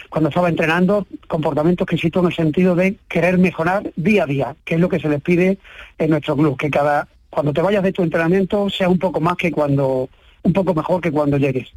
[0.10, 4.76] cuando estaba entrenando, comportamiento exquisito en el sentido de querer mejorar día a día, que
[4.76, 5.58] es lo que se les pide
[5.98, 9.38] en nuestro club, que cada cuando te vayas de tu entrenamiento sea un poco más
[9.38, 10.10] que cuando,
[10.42, 11.68] un poco mejor que cuando llegues.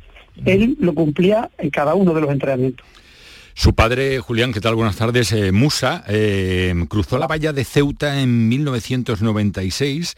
[0.46, 2.86] Él lo cumplía en cada uno de los entrenamientos.
[3.52, 4.74] Su padre, Julián, ¿qué tal?
[4.74, 5.32] Buenas tardes.
[5.32, 10.14] eh, Musa eh, cruzó la valla de Ceuta en 1996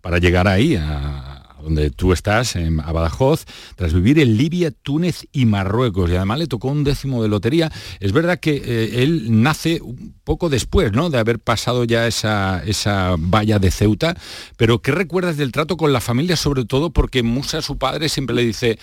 [0.00, 1.35] para llegar ahí, a,
[1.66, 6.08] donde tú estás, en, a Badajoz, tras vivir en Libia, Túnez y Marruecos.
[6.08, 7.72] Y además le tocó un décimo de lotería.
[7.98, 11.10] Es verdad que eh, él nace un poco después, ¿no?
[11.10, 14.16] De haber pasado ya esa, esa valla de Ceuta.
[14.56, 16.36] Pero ¿qué recuerdas del trato con la familia?
[16.36, 18.78] Sobre todo porque Musa, su padre, siempre le dice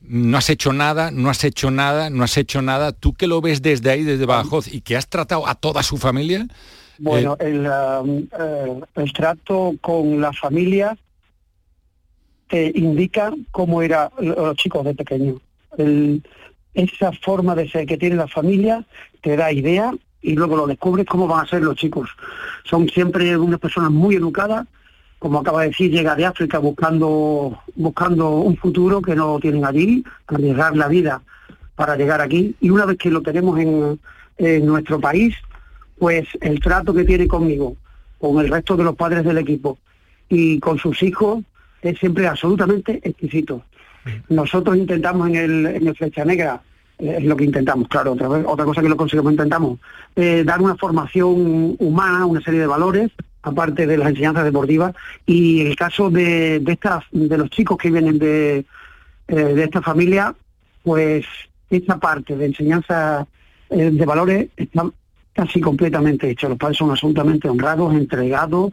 [0.00, 2.92] no has hecho nada, no has hecho nada, no has hecho nada.
[2.92, 5.96] Tú que lo ves desde ahí, desde Badajoz, y que has tratado a toda su
[5.96, 6.46] familia,
[6.98, 10.96] Bueno, el, um, eh, el trato con la familia
[12.48, 15.40] te indica cómo eran los chicos de pequeño.
[16.74, 18.84] Esa forma de ser que tiene la familia
[19.22, 22.08] te da idea y luego lo descubres cómo van a ser los chicos.
[22.64, 24.66] Son siempre unas personas muy educadas,
[25.18, 30.04] como acaba de decir, llega de África buscando, buscando un futuro que no tienen allí,
[30.26, 31.22] arriesgar la vida
[31.74, 32.54] para llegar aquí.
[32.60, 33.98] Y una vez que lo tenemos en,
[34.38, 35.34] en nuestro país,
[35.98, 37.76] pues el trato que tiene conmigo,
[38.18, 39.78] con el resto de los padres del equipo
[40.28, 41.44] y con sus hijos
[41.82, 43.62] es siempre absolutamente exquisito.
[44.28, 46.60] Nosotros intentamos en el, en el Flecha Negra,
[46.98, 49.78] eh, es lo que intentamos, claro, otra, vez, otra cosa que lo conseguimos, intentamos
[50.14, 53.10] eh, dar una formación humana, una serie de valores,
[53.42, 57.90] aparte de las enseñanzas deportivas, y el caso de, de, estas, de los chicos que
[57.90, 58.64] vienen de,
[59.28, 60.34] eh, de esta familia,
[60.82, 61.26] pues
[61.68, 63.26] esa parte de enseñanza
[63.68, 64.88] de valores está
[65.32, 66.48] casi completamente hecha.
[66.48, 68.70] Los padres son absolutamente honrados, entregados,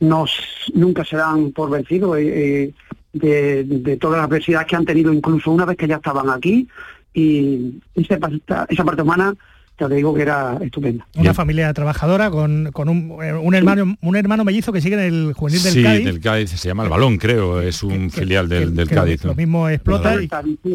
[0.00, 0.30] nos,
[0.74, 2.18] nunca se dan por vencidos.
[2.18, 2.72] eh, eh,
[3.12, 6.68] de, de todas las adversidades que han tenido, incluso una vez que ya estaban aquí,
[7.14, 9.34] y esa, parte- esa parte humana,
[9.80, 11.06] ya te digo que era estupenda.
[11.16, 15.00] Una familia trabajadora con, con un, eh, un hermano un hermano mellizo que sigue en
[15.00, 16.04] el juvenil del sí, Cádiz.
[16.04, 19.24] del Cádiz, se llama El Balón, creo, es un filial del, del que lo- Cádiz.
[19.24, 20.28] Lo, mismo explota y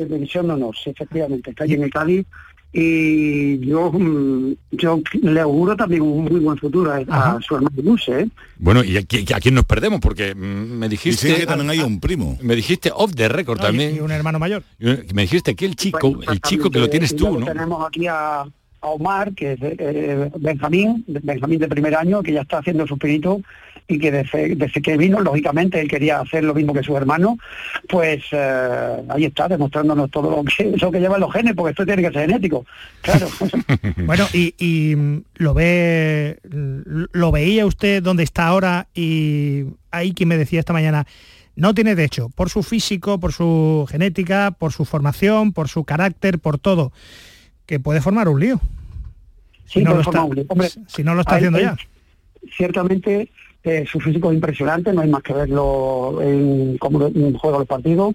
[0.05, 2.25] división no, efectivamente, está allí en el Cádiz
[2.73, 6.97] y yo mm, yo le auguro también un muy buen futuro a,
[7.35, 8.29] a su hermano Dulce, ¿eh?
[8.57, 9.99] Bueno, ¿y a, a quién nos perdemos?
[9.99, 10.39] Porque mm,
[10.77, 11.27] me dijiste...
[11.27, 12.37] Dicen que también hay un primo.
[12.41, 13.95] Me dijiste off the record No, también.
[13.95, 14.63] y un hermano mayor.
[14.79, 17.45] Me dijiste que el chico, el chico que lo tienes tú, ¿no?
[17.45, 22.41] Tenemos aquí a, a Omar, que es eh, Benjamín, Benjamín de primer año, que ya
[22.41, 23.41] está haciendo su pirito
[23.87, 27.37] y que desde, desde que vino, lógicamente, él quería hacer lo mismo que su hermano,
[27.89, 31.85] pues eh, ahí está, demostrándonos todo lo que, lo que llevan los genes, porque esto
[31.85, 32.65] tiene que ser genético.
[33.01, 33.27] Claro.
[34.05, 40.29] Bueno, y, y, mm, lo ve lo veía usted donde está ahora y ahí quien
[40.29, 41.05] me decía esta mañana,
[41.55, 46.39] no tiene derecho, por su físico, por su genética, por su formación, por su carácter,
[46.39, 46.91] por todo,
[47.65, 48.59] que puede formar un lío.
[49.65, 50.45] Si Sí, no, lo está, un lío.
[50.49, 51.77] Hombre, si no lo está haciendo él- ya.
[52.57, 53.29] Ciertamente
[53.85, 56.99] su físico es impresionante, no hay más que verlo en cómo
[57.39, 58.13] juega los partidos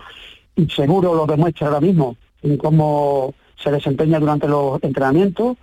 [0.57, 5.57] y seguro lo demuestra ahora mismo en cómo se desempeña durante los entrenamientos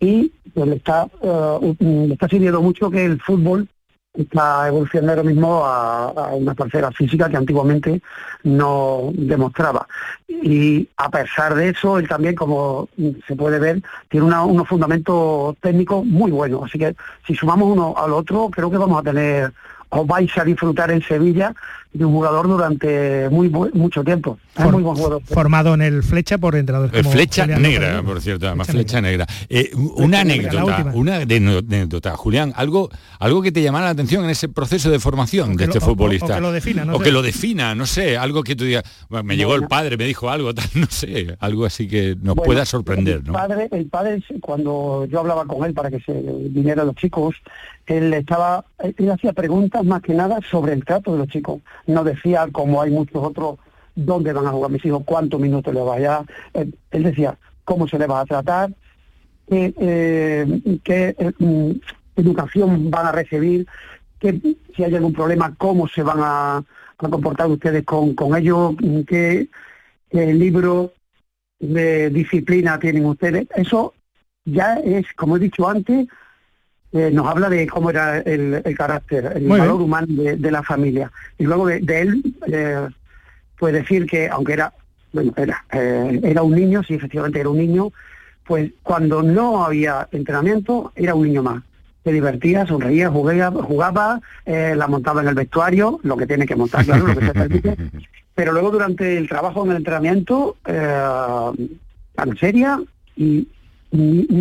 [0.00, 3.68] y le está eh, le está sirviendo mucho que el fútbol
[4.16, 8.00] está evolucionando ahora mismo a, a una tercera física que antiguamente
[8.44, 9.86] no demostraba.
[10.28, 12.88] Y a pesar de eso, él también, como
[13.26, 16.62] se puede ver, tiene una- unos fundamentos técnicos muy buenos.
[16.64, 16.94] Así que
[17.26, 19.52] si sumamos uno al otro, creo que vamos a tener,
[19.96, 21.54] os vais a disfrutar en Sevilla
[21.92, 24.38] de un jugador durante muy bu- mucho tiempo.
[24.54, 25.22] Es For- muy buen jugador.
[25.24, 28.04] Formado en el Flecha por entrenadores Eh, como flecha Julián negra, López.
[28.12, 29.26] por cierto, además flecha negra.
[29.48, 30.94] Eh, una negra, la anécdota, última.
[30.94, 35.52] una anécdota, Julián, algo, algo que te llamara la atención en ese proceso de formación
[35.52, 36.26] de que este lo- o- o- futbolista.
[36.26, 37.04] o que lo defina, no O sé.
[37.04, 39.68] que lo defina, no sé, algo que tú digas, "Bueno, me llegó el Bueno.
[39.70, 43.24] padre, me dijo algo, tal, no sé, algo así que nos Bueno, pueda sorprender, El
[43.24, 43.32] ¿no?
[43.32, 46.12] padre, el padre, cuando yo hablaba con él para que se
[46.50, 47.36] vinieran los chicos,
[47.86, 51.62] él estaba, él hacía preguntas más que nada sobre el trato de los chicos.
[51.86, 53.58] No decía, como hay muchos otros,
[53.94, 56.24] dónde van a jugar mis hijos, cuántos minutos les vaya.
[56.52, 58.70] Él, él decía, cómo se les va a tratar,
[59.48, 61.70] qué, eh, eh, mm,
[62.16, 63.66] educación van a recibir,
[64.18, 64.40] qué,
[64.74, 66.64] si hay algún problema, cómo se van a,
[66.96, 69.48] comportar ustedes con, con ellos, mm, qué,
[70.08, 70.92] qué libro
[71.58, 73.48] de disciplina tienen ustedes.
[73.54, 73.94] Eso
[74.44, 76.06] ya es, como he dicho antes,
[76.92, 79.84] eh, nos habla de cómo era el, el carácter, el Muy valor bien.
[79.84, 81.10] humano de, de la familia.
[81.38, 82.88] Y luego de, de él, eh,
[83.58, 84.72] pues decir que aunque era,
[85.12, 87.90] bueno, era, eh, era un niño, sí, efectivamente era un niño,
[88.44, 91.62] pues cuando no había entrenamiento era un niño más.
[92.04, 96.54] Se divertía, sonreía, jugaba, jugaba eh, la montaba en el vestuario, lo que tiene que
[96.54, 97.76] montar, claro, lo que se permite.
[98.36, 101.74] Pero luego durante el trabajo en el entrenamiento, eh,
[102.14, 102.78] tan seria,
[103.16, 103.48] y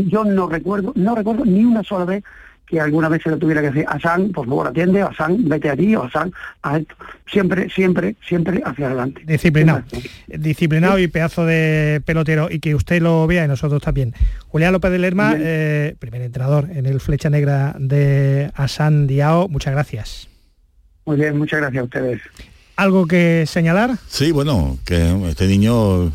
[0.09, 2.23] yo no recuerdo, no recuerdo ni una sola vez
[2.65, 5.47] que alguna vez se le tuviera que decir a San, por favor atiende, a San,
[5.47, 6.95] vete allí, o a San, a esto.
[7.27, 9.21] Siempre, siempre, siempre hacia adelante.
[9.25, 9.83] Disciplinado.
[10.27, 14.13] Disciplinado y pedazo de pelotero y que usted lo vea y nosotros también.
[14.47, 19.73] Julián López de Lerma, eh, primer entrenador en el Flecha Negra de Asan Diao, muchas
[19.73, 20.27] gracias.
[21.05, 22.21] Muy bien, muchas gracias a ustedes.
[22.75, 23.97] ¿Algo que señalar?
[24.09, 26.07] Sí, bueno, que este niño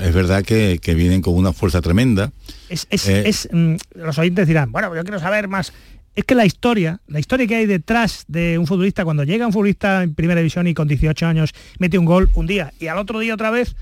[0.00, 2.32] es verdad que, que vienen con una fuerza tremenda.
[2.68, 5.72] Es, es- Eh, es, mm, los oyentes dirán, bueno, yo quiero saber más.
[6.16, 9.52] Es que la historia, la historia que hay detrás de un futbolista, cuando llega un
[9.52, 12.98] futbolista en primera división y con 18 años mete un gol un día y al
[12.98, 13.76] otro día otra vez,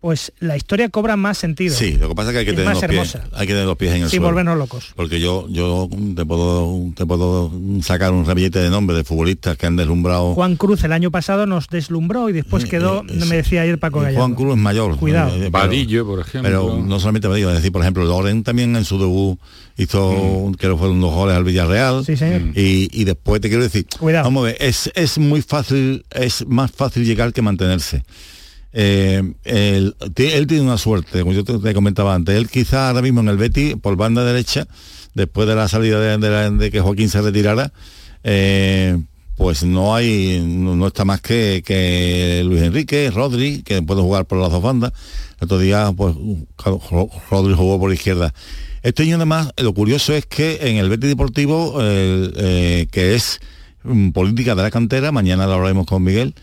[0.00, 1.74] pues la historia cobra más sentido.
[1.76, 3.66] Sí, lo que pasa es que hay que Es tener los pies, hay que tener
[3.66, 4.28] los pies en el Sin suelo.
[4.28, 4.92] volvernos locos.
[4.96, 9.66] Porque yo, yo te puedo, te puedo sacar un ramillete de nombres de futbolistas que
[9.66, 10.32] han deslumbrado.
[10.34, 14.04] Juan Cruz el año pasado nos deslumbró y después quedó, me decía ayer Paco Y
[14.04, 14.20] Gallardo.
[14.26, 14.96] Juan Cruz es mayor.
[14.96, 15.30] Cuidado.
[15.36, 16.42] Eh, pero- Vadillo, por ejemplo.
[16.50, 19.38] Pero no solamente Vadillo, es decir, por ejemplo, Loren también en su debut
[19.76, 22.04] hizo, que fueron dos goles al Villarreal.
[22.04, 22.56] Sí, señor.
[22.56, 24.24] Y, y después te quiero decir, Cuidado.
[24.24, 28.02] vamos a ver, es, es muy fácil, es más fácil llegar que mantenerse.
[28.72, 33.02] Eh, él, ti- él tiene una suerte, como yo te, comentaba antes, él quizá ahora
[33.02, 34.66] mismo en el Betty, por banda derecha,
[35.14, 37.72] después de la salida de, la- de que Joaquín se retirara,
[38.22, 38.96] eh,
[39.36, 44.38] pues no hay, no, está más que, que Luis Enrique, Rodri, que puede jugar por
[44.38, 44.92] las dos bandas.
[45.40, 46.14] El otro día, pues,
[47.30, 48.34] Rodri jugó por izquierda.
[48.82, 53.40] Este año además, lo curioso es que en el Betis Deportivo, eh, que es
[53.82, 56.34] mm, política de la cantera, mañana lo hablaremos con Miguel,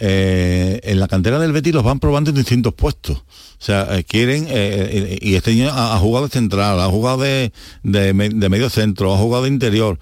[0.00, 3.18] eh, en la cantera del Betis los van probando en distintos puestos.
[3.18, 3.24] O
[3.62, 8.14] sea, eh, quieren, eh, y este año ha, jugado de central, ha jugado de, de
[8.14, 9.98] me- de medio centro, ha jugado de interior.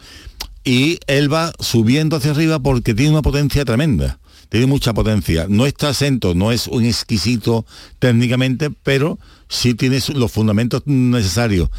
[0.64, 4.18] Y él va subiendo hacia arriba porque tiene una potencia tremenda.
[4.48, 5.46] tiene mucha potencia.
[5.48, 7.66] No está exento, no es un exquisito
[7.98, 9.18] técnicamente, pero
[9.48, 11.70] sí tiene los fundamentos necesarios.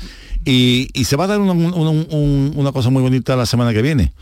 [0.45, 4.13] Y, se va a dar una, cosa muy bonita la semana que viene,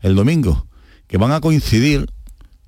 [0.00, 0.66] el domingo,
[1.06, 2.06] que van a coincidir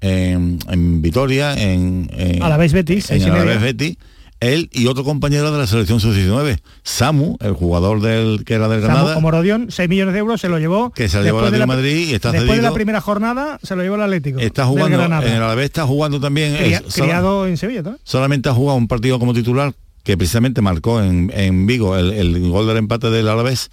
[0.00, 2.08] en, Vitoria, en,
[2.40, 3.96] a la vez Betis, en, la vez Betis,
[4.40, 8.80] él y otro compañero de la selección sub-19, Samu, el jugador del que era del
[8.80, 9.14] Granada.
[9.14, 10.90] como Rodión, 6 millones de euros se lo llevó.
[10.90, 13.82] Que se lo llevó de Madrid y está Después de la primera jornada se lo
[13.82, 14.38] llevó el Atlético.
[14.38, 16.56] Está jugando, en el Alavés está jugando también.
[16.94, 17.82] criado en Sevilla.
[18.04, 19.74] Solamente ha jugado un partido como titular
[20.04, 23.70] que precisamente marcó en, Vigo el, gol del empate del Alavés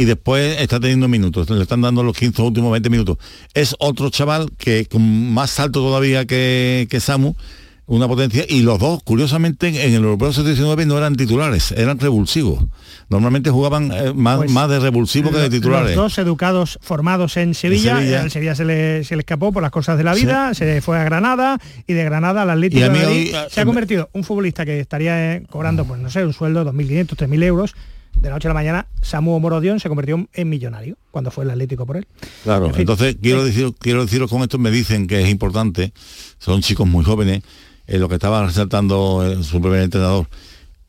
[0.00, 3.18] y después está teniendo minutos, le están dando los 15 últimos 20 minutos.
[3.52, 7.34] Es otro chaval que con más alto todavía que, que Samu,
[7.84, 12.64] una potencia y los dos, curiosamente, en el Europeo 79 no eran titulares, eran revulsivos.
[13.10, 15.94] Normalmente jugaban eh, más, pues, más de revulsivos que de titulares.
[15.94, 19.70] Los dos educados, formados en Sevilla, en Sevilla, se, le, se, le, escapó por las
[19.70, 23.34] cosas de la vida, se fue a Granada y de Granada al Atlético de Madrid
[23.50, 26.70] se ha convertido un futbolista que estaría eh, cobrando, pues no sé, un sueldo de
[26.70, 27.74] 2.500, 3.000 euros,
[28.14, 31.50] de la noche a la mañana Samu Morodión se convirtió en millonario cuando fue el
[31.50, 32.06] Atlético por él.
[32.42, 35.92] Claro, entonces quiero decir, quiero deciros con esto me dicen que es importante,
[36.38, 37.42] son chicos muy jóvenes,
[37.86, 40.28] eh, lo que estaba resaltando eh, su primer entrenador,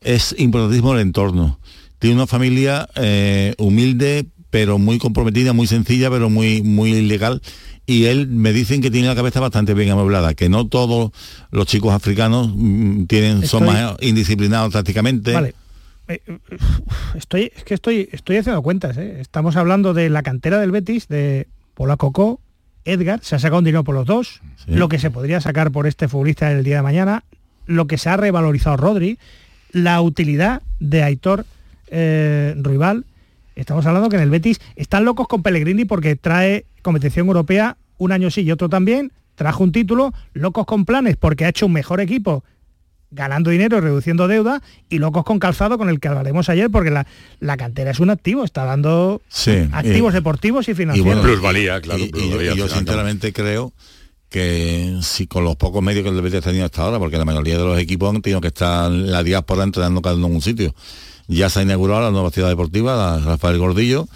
[0.00, 1.58] es importantísimo el entorno.
[1.98, 7.40] Tiene una familia eh, humilde, pero muy comprometida, muy sencilla, pero muy, muy legal.
[7.86, 11.10] Y él me dicen que tiene la cabeza bastante bien amueblada, que no todos
[11.50, 15.32] los chicos africanos mm, tienen, son más indisciplinados tácticamente.
[15.32, 15.54] Vale.
[17.14, 18.96] Estoy, es que estoy, estoy haciendo cuentas.
[18.96, 22.40] Estamos hablando de la cantera del Betis, de Pola Cocó,
[22.84, 25.86] Edgar, se ha sacado un dinero por los dos, lo que se podría sacar por
[25.86, 27.24] este futbolista el día de mañana,
[27.66, 29.18] lo que se ha revalorizado Rodri,
[29.70, 31.46] la utilidad de Aitor
[31.88, 33.04] eh, Rival.
[33.54, 38.10] Estamos hablando que en el Betis están locos con Pellegrini porque trae competición europea un
[38.10, 41.72] año sí y otro también, trajo un título, locos con planes porque ha hecho un
[41.72, 42.42] mejor equipo
[43.12, 47.06] ganando dinero, reduciendo deuda, y locos con calzado con el que hablaremos ayer, porque la,
[47.40, 49.22] la cantera es un activo, está dando
[49.72, 51.22] activos deportivos y financieros.
[51.22, 52.02] plusvalía, claro.
[52.02, 53.72] Y, yo sinceramente creo
[54.28, 57.26] que si con los pocos medios que el Betis ha tenido hasta ahora, porque la
[57.26, 60.34] mayoría de los equipos han tenido que estar en la diáspora entrenando cada uno en
[60.34, 60.74] un sitio.
[61.28, 64.08] Ya se ha inaugurado la nueva ciudad deportiva, la Rafael Gordillo,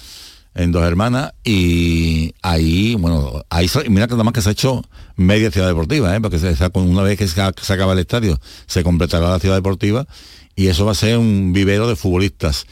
[0.57, 4.83] en Dos Hermanas y ahí, bueno, ahí mira que nada más que se ha hecho
[5.15, 6.21] media ciudad deportiva, ¿eh?
[6.21, 10.07] porque se, una vez que se, acaba el estadio se completará la ciudad deportiva
[10.55, 12.67] y eso va a ser un vivero de futbolistas.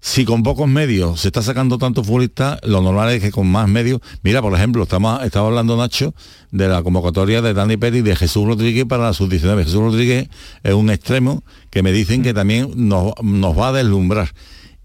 [0.00, 3.68] Si con pocos medios se está sacando tanto futbolistas, lo normal es que con más
[3.68, 6.14] medios, mira, por ejemplo, estamos, estaba hablando Nacho
[6.52, 9.64] de la convocatoria de Dani Pérez de Jesús Rodríguez para la sub-19.
[9.64, 10.28] Jesús Rodríguez
[10.62, 14.30] es un extremo que me dicen que también nos, nos va a deslumbrar.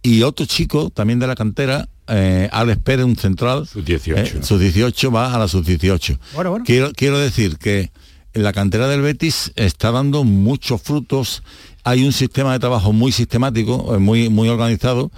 [0.01, 3.67] Y otro chico también de la cantera, eh, Alex Pérez, un central.
[3.67, 4.21] Sus 18.
[4.21, 6.19] Eh, sus 18 va a la sub 18.
[6.65, 7.91] Quiero, quiero decir que
[8.33, 11.43] la cantera del Betis está dando muchos frutos.
[11.83, 15.11] Hay un sistema de trabajo muy sistemático, eh, muy, muy organizado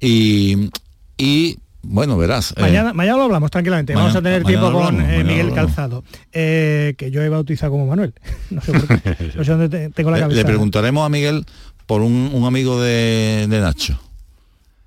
[0.00, 0.70] y,
[1.18, 2.54] y bueno, verás.
[2.58, 3.94] Mañana, mañana lo hablamos tranquilamente.
[3.94, 8.14] Vamos a tener tiempo con Miguel Calzado, que yo he bautizado como Manuel.
[8.50, 10.40] No sé, por qué, no sé dónde tengo la cabeza.
[10.40, 11.44] Le, preguntaremos a Miguel
[11.86, 13.98] por un, amigo de, Nacho,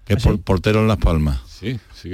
[0.06, 1.49] que es ¿Ah, portero en Las Palmas.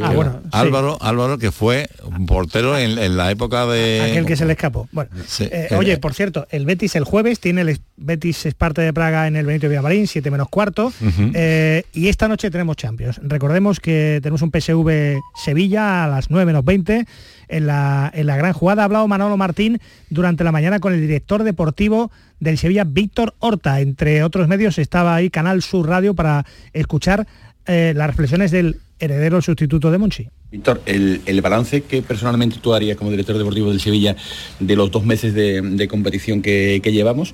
[0.01, 0.13] Ah,
[0.51, 1.89] Álvaro, Álvaro que fue
[2.25, 4.01] portero en, la época de.
[4.01, 4.87] Aquel que se le escapó.
[4.91, 9.27] Bueno, eh, oye, por cierto, el Betis el jueves tiene el Betis Esparta de Praga
[9.27, 10.91] en el Benito Villamarín, 7 menos cuarto.
[11.33, 13.19] Eh, y esta noche tenemos Champions.
[13.23, 17.05] Recordemos que tenemos un PSV Sevilla a las 9 menos 20
[17.47, 18.81] en la, en la gran jugada.
[18.81, 19.79] Ha hablado Manolo Martín
[20.09, 23.79] durante la mañana con el director deportivo del Sevilla, Víctor Horta.
[23.81, 27.27] Entre otros medios estaba ahí Canal Sur Radio para escuchar
[27.67, 30.29] eh, las reflexiones del heredero sustituto de Monchi.
[30.51, 34.15] Víctor, el, balance que personalmente tú harías como director deportivo del Sevilla
[34.59, 37.33] de los dos meses de, competición que, llevamos,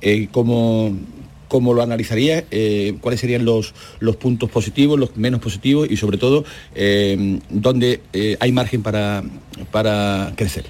[0.00, 0.94] eh, ¿cómo,
[1.50, 2.44] lo analizarías?
[2.50, 6.44] Eh, ¿Cuáles serían los, los puntos positivos, los menos positivos y sobre todo
[6.74, 8.00] eh, dónde
[8.40, 9.22] hay margen para,
[9.70, 10.64] para crecer?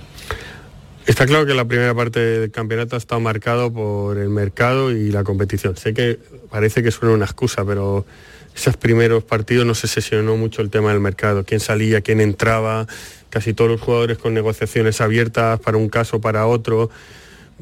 [1.07, 5.11] Está claro que la primera parte del campeonato ha estado marcado por el mercado y
[5.11, 5.77] la competición.
[5.77, 8.07] Sé que parece que suena una excusa, pero
[8.55, 12.87] esos primeros partidos no se sesionó mucho el tema del mercado, quién salía, quién entraba,
[13.31, 16.91] casi todos los jugadores con negociaciones abiertas para un caso, para otro.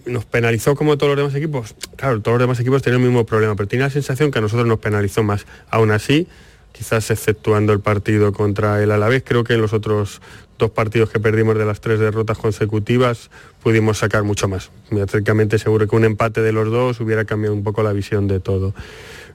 [0.06, 1.74] Nos penalizó como todos los demás equipos.
[1.96, 4.42] Claro, todos los demás equipos tenían el mismo problema, pero tiene la sensación que a
[4.42, 5.46] nosotros nos penalizó más.
[5.70, 6.26] Aún así,
[6.72, 10.20] quizás exceptuando el partido contra el Alavés, creo que en los otros
[10.58, 13.30] dos partidos que perdimos de las tres derrotas consecutivas
[13.62, 14.70] pudimos sacar mucho más.
[14.88, 18.40] Prácticamente seguro que un empate de los dos hubiera cambiado un poco la visión de
[18.40, 18.74] todo.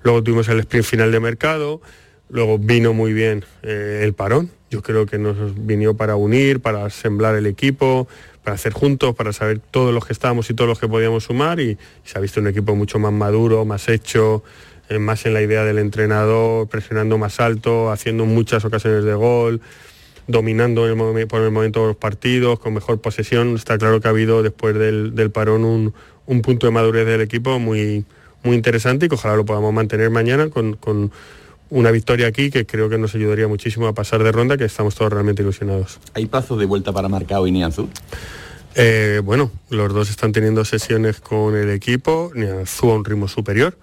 [0.03, 1.81] Luego tuvimos el sprint final de mercado,
[2.29, 4.51] luego vino muy bien eh, el parón.
[4.69, 8.07] Yo creo que nos vino para unir, para sembrar el equipo,
[8.43, 11.59] para hacer juntos, para saber todos los que estábamos y todos los que podíamos sumar
[11.59, 14.43] y, se ha visto un equipo mucho más maduro, más hecho,
[14.87, 19.61] eh, más en la idea del entrenador, presionando más alto, haciendo muchas ocasiones de gol,
[20.27, 20.83] dominando
[21.27, 23.55] por el momento los partidos, con mejor posesión.
[23.55, 25.93] Está claro que ha habido después del, parón
[26.25, 28.05] un, punto de madurez del equipo muy,
[28.45, 31.11] muy interesante y que ojalá lo podamos mantener mañana con, con
[31.69, 34.95] una victoria aquí que creo que nos ayudaría muchísimo a pasar de ronda, que estamos
[34.95, 35.99] todos realmente ilusionados.
[36.13, 37.89] ¿Hay plazos de vuelta para Marcao y Nianzú?
[38.75, 43.77] Eh, bueno, los dos están teniendo sesiones con el equipo, Nianzú a un ritmo superior,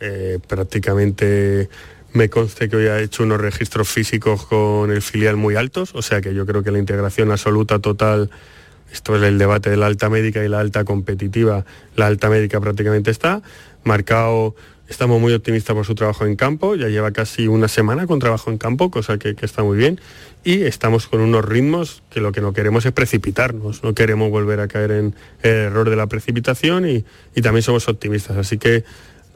[0.00, 1.68] eh, prácticamente
[2.12, 6.02] me conste que hoy ha hecho unos registros físicos con el filial muy altos, o
[6.02, 8.30] sea que yo creo que la integración absoluta total,
[8.92, 11.64] esto es el debate de la alta médica y la alta competitiva,
[11.96, 13.42] la alta médica prácticamente está,
[13.84, 14.54] marcado
[14.92, 18.50] Estamos muy optimistas por su trabajo en campo, ya lleva casi una semana con trabajo
[18.50, 19.98] en campo, cosa que, está muy bien,
[20.44, 24.60] y estamos con unos ritmos que lo que no queremos es precipitarnos, no queremos volver
[24.60, 27.04] a caer en el error de la precipitación y,
[27.40, 28.84] también somos optimistas, así que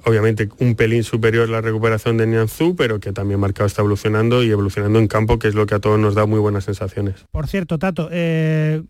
[0.05, 4.51] obviamente un pelín superior la recuperación de Nianzú, pero que también Marcado está evolucionando y
[4.51, 7.25] evolucionando en campo, que es lo que a todos nos da muy buenas sensaciones.
[7.33, 8.83] Por cierto, Tato, eh,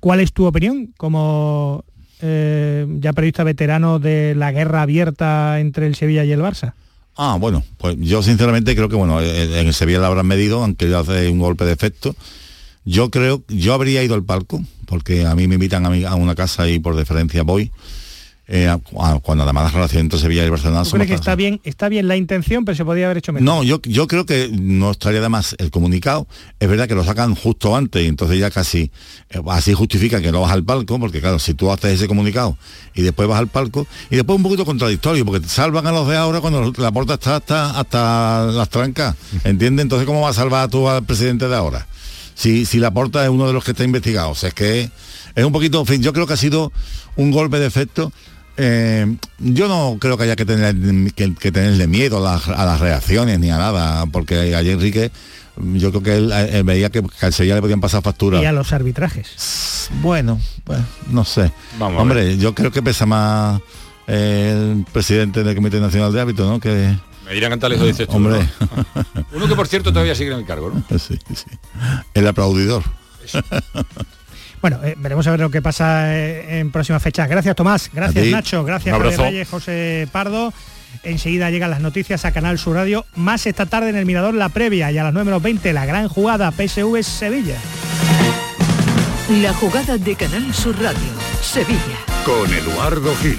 [0.00, 1.84] ¿cuál es tu opinión como
[2.20, 6.74] eh, ya periodista veterano de la guerra abierta entre el Sevilla y el Barça?
[7.16, 10.94] Ah, bueno, pues yo sinceramente creo que bueno, en el Sevilla la habrán medido, aunque
[10.94, 12.14] hace un golpe de efecto.
[12.84, 16.34] Yo creo, yo habría ido al palco, porque a mí me invitan a, a una
[16.34, 17.72] casa y por deferencia voy
[18.50, 18.74] eh,
[19.22, 22.16] cuando además la relación entre Sevilla y Barcelona son que está bien, está bien la
[22.16, 23.44] intención, pero se podía haber hecho mejor?
[23.44, 26.26] No, yo, yo creo que no estaría de más el comunicado.
[26.58, 28.90] Es verdad que lo sacan justo antes y entonces ya casi
[29.28, 32.56] eh, así justifica que no vas al palco, porque claro, si tú haces ese comunicado
[32.94, 36.08] y después vas al palco, y después un poquito contradictorio, porque te salvan a los
[36.08, 39.82] de ahora cuando la puerta está hasta, hasta las trancas, ¿entiendes?
[39.82, 41.86] Entonces, ¿cómo vas a salvar tú al presidente de ahora?
[42.34, 44.90] Si, si la puerta es uno de los que está investigado, o sea, es que
[45.34, 46.72] es un poquito, en fin, yo creo que ha sido
[47.16, 48.10] un golpe de efecto
[48.58, 50.74] eh, yo no creo que haya que, tener,
[51.14, 55.12] que, tenerle miedo a las, reacciones ni a nada, porque ayer Enrique,
[55.56, 58.42] yo creo que él, veía que, al Sevilla le podían pasar facturas.
[58.42, 59.88] Y a los arbitrajes.
[60.02, 60.80] Bueno, pues
[61.10, 61.52] no sé.
[61.78, 63.60] Hombre, yo creo que pesa más
[64.08, 66.58] el presidente del Comité Nacional de Hábitos, ¿no?
[66.58, 66.96] Que,
[67.28, 68.16] me dirán Cantales lo dices tú.
[68.16, 68.48] Hombre.
[69.32, 70.82] Uno que por cierto todavía sigue en el cargo, ¿no?
[70.98, 71.46] Sí, sí.
[72.14, 72.82] El aplaudidor.
[74.60, 77.28] Bueno, eh, veremos a ver lo que pasa eh, en próximas fechas.
[77.28, 80.52] Gracias Tomás, gracias Nacho, gracias Javier Reyes, José Pardo.
[81.02, 83.04] Enseguida llegan las noticias a Canal Sur Radio.
[83.14, 85.86] Más esta tarde en el Mirador la previa y a las 9 menos 20 la
[85.86, 87.56] gran jugada PSV Sevilla.
[89.42, 91.98] La jugada de Canal Sur Radio, Sevilla.
[92.24, 93.38] Con Eduardo Gil.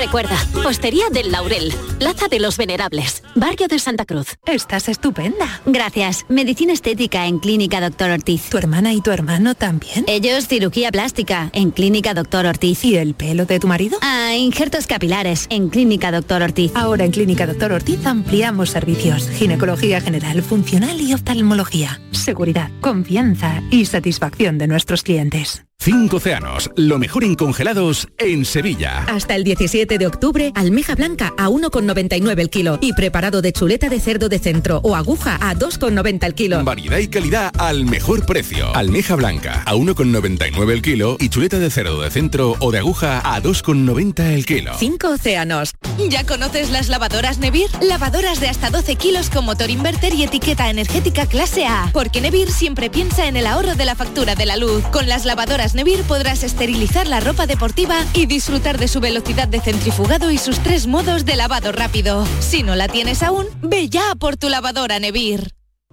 [0.00, 4.38] Recuerda, Postería del Laurel, Plaza de los Venerables, Barrio de Santa Cruz.
[4.46, 5.60] Estás estupenda.
[5.66, 6.24] Gracias.
[6.30, 8.48] Medicina estética en Clínica Doctor Ortiz.
[8.48, 10.06] ¿Tu hermana y tu hermano también?
[10.08, 12.82] Ellos cirugía plástica en Clínica Doctor Ortiz.
[12.82, 13.98] ¿Y el pelo de tu marido?
[14.00, 16.72] Ah, injertos capilares en Clínica Doctor Ortiz.
[16.74, 19.28] Ahora en Clínica Doctor Ortiz ampliamos servicios.
[19.28, 22.00] Ginecología general, funcional y oftalmología.
[22.12, 25.66] Seguridad, confianza y satisfacción de nuestros clientes.
[25.82, 29.02] Cinco océanos, lo mejor en congelados en Sevilla.
[29.04, 33.88] Hasta el 17 de octubre, almeja blanca a 1,99 el kilo y preparado de chuleta
[33.88, 36.62] de cerdo de centro o aguja a 2,90 el kilo.
[36.64, 38.76] Variedad y calidad al mejor precio.
[38.76, 43.22] Almeja blanca a 1,99 el kilo y chuleta de cerdo de centro o de aguja
[43.24, 44.72] a 2,90 el kilo.
[44.78, 45.72] Cinco océanos.
[46.10, 47.70] ¿Ya conoces las lavadoras Nevir?
[47.80, 51.88] Lavadoras de hasta 12 kilos con motor inverter y etiqueta energética clase A.
[51.94, 54.84] Porque Nevir siempre piensa en el ahorro de la factura de la luz.
[54.92, 59.60] Con las lavadoras Nevir podrás esterilizar la ropa deportiva y disfrutar de su velocidad de
[59.60, 62.26] centrifugado y sus tres modos de lavado rápido.
[62.40, 65.52] Si no la tienes aún, ve ya por tu lavadora Nevir.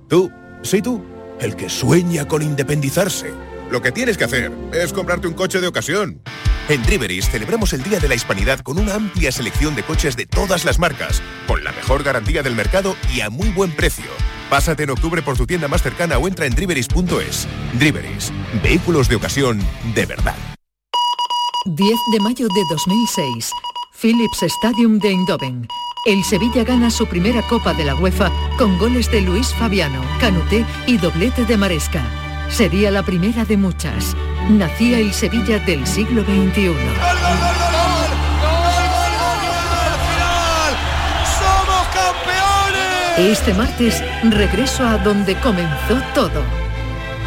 [0.10, 0.32] Tú,
[0.64, 1.04] sí tú,
[1.40, 3.34] el que sueña con independizarse.
[3.70, 6.22] Lo que tienes que hacer es comprarte un coche de ocasión.
[6.70, 10.26] En Driveris celebramos el Día de la Hispanidad con una amplia selección de coches de
[10.26, 14.06] todas las marcas, con la mejor garantía del mercado y a muy buen precio.
[14.50, 17.48] Pásate en octubre por tu tienda más cercana o entra en driveris.es.
[17.74, 18.32] Driveris,
[18.64, 19.60] vehículos de ocasión
[19.94, 20.36] de verdad.
[21.66, 23.52] 10 de mayo de 2006,
[24.02, 25.68] Philips Stadium de Eindhoven.
[26.06, 30.66] El Sevilla gana su primera Copa de la UEFA con goles de Luis Fabiano, Canuté
[30.86, 32.02] y doblete de Maresca.
[32.50, 34.16] Sería la primera de muchas.
[34.50, 36.72] Nacía el Sevilla del siglo XXI.
[36.72, 37.77] ¡Somos
[43.18, 46.44] Este martes regreso a donde comenzó todo.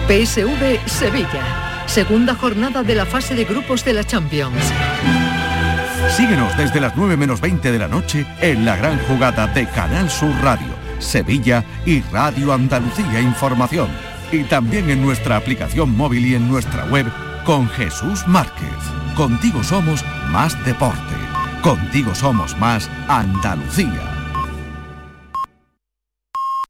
[0.07, 4.55] PSV Sevilla, segunda jornada de la fase de grupos de la Champions.
[6.16, 10.09] Síguenos desde las 9 menos 20 de la noche en la gran jugada de Canal
[10.09, 10.68] Sur Radio,
[11.01, 13.88] Sevilla y Radio Andalucía Información.
[14.30, 17.07] Y también en nuestra aplicación móvil y en nuestra web
[17.45, 18.68] con Jesús Márquez.
[19.16, 21.16] Contigo somos más deporte.
[21.62, 24.20] Contigo somos más Andalucía.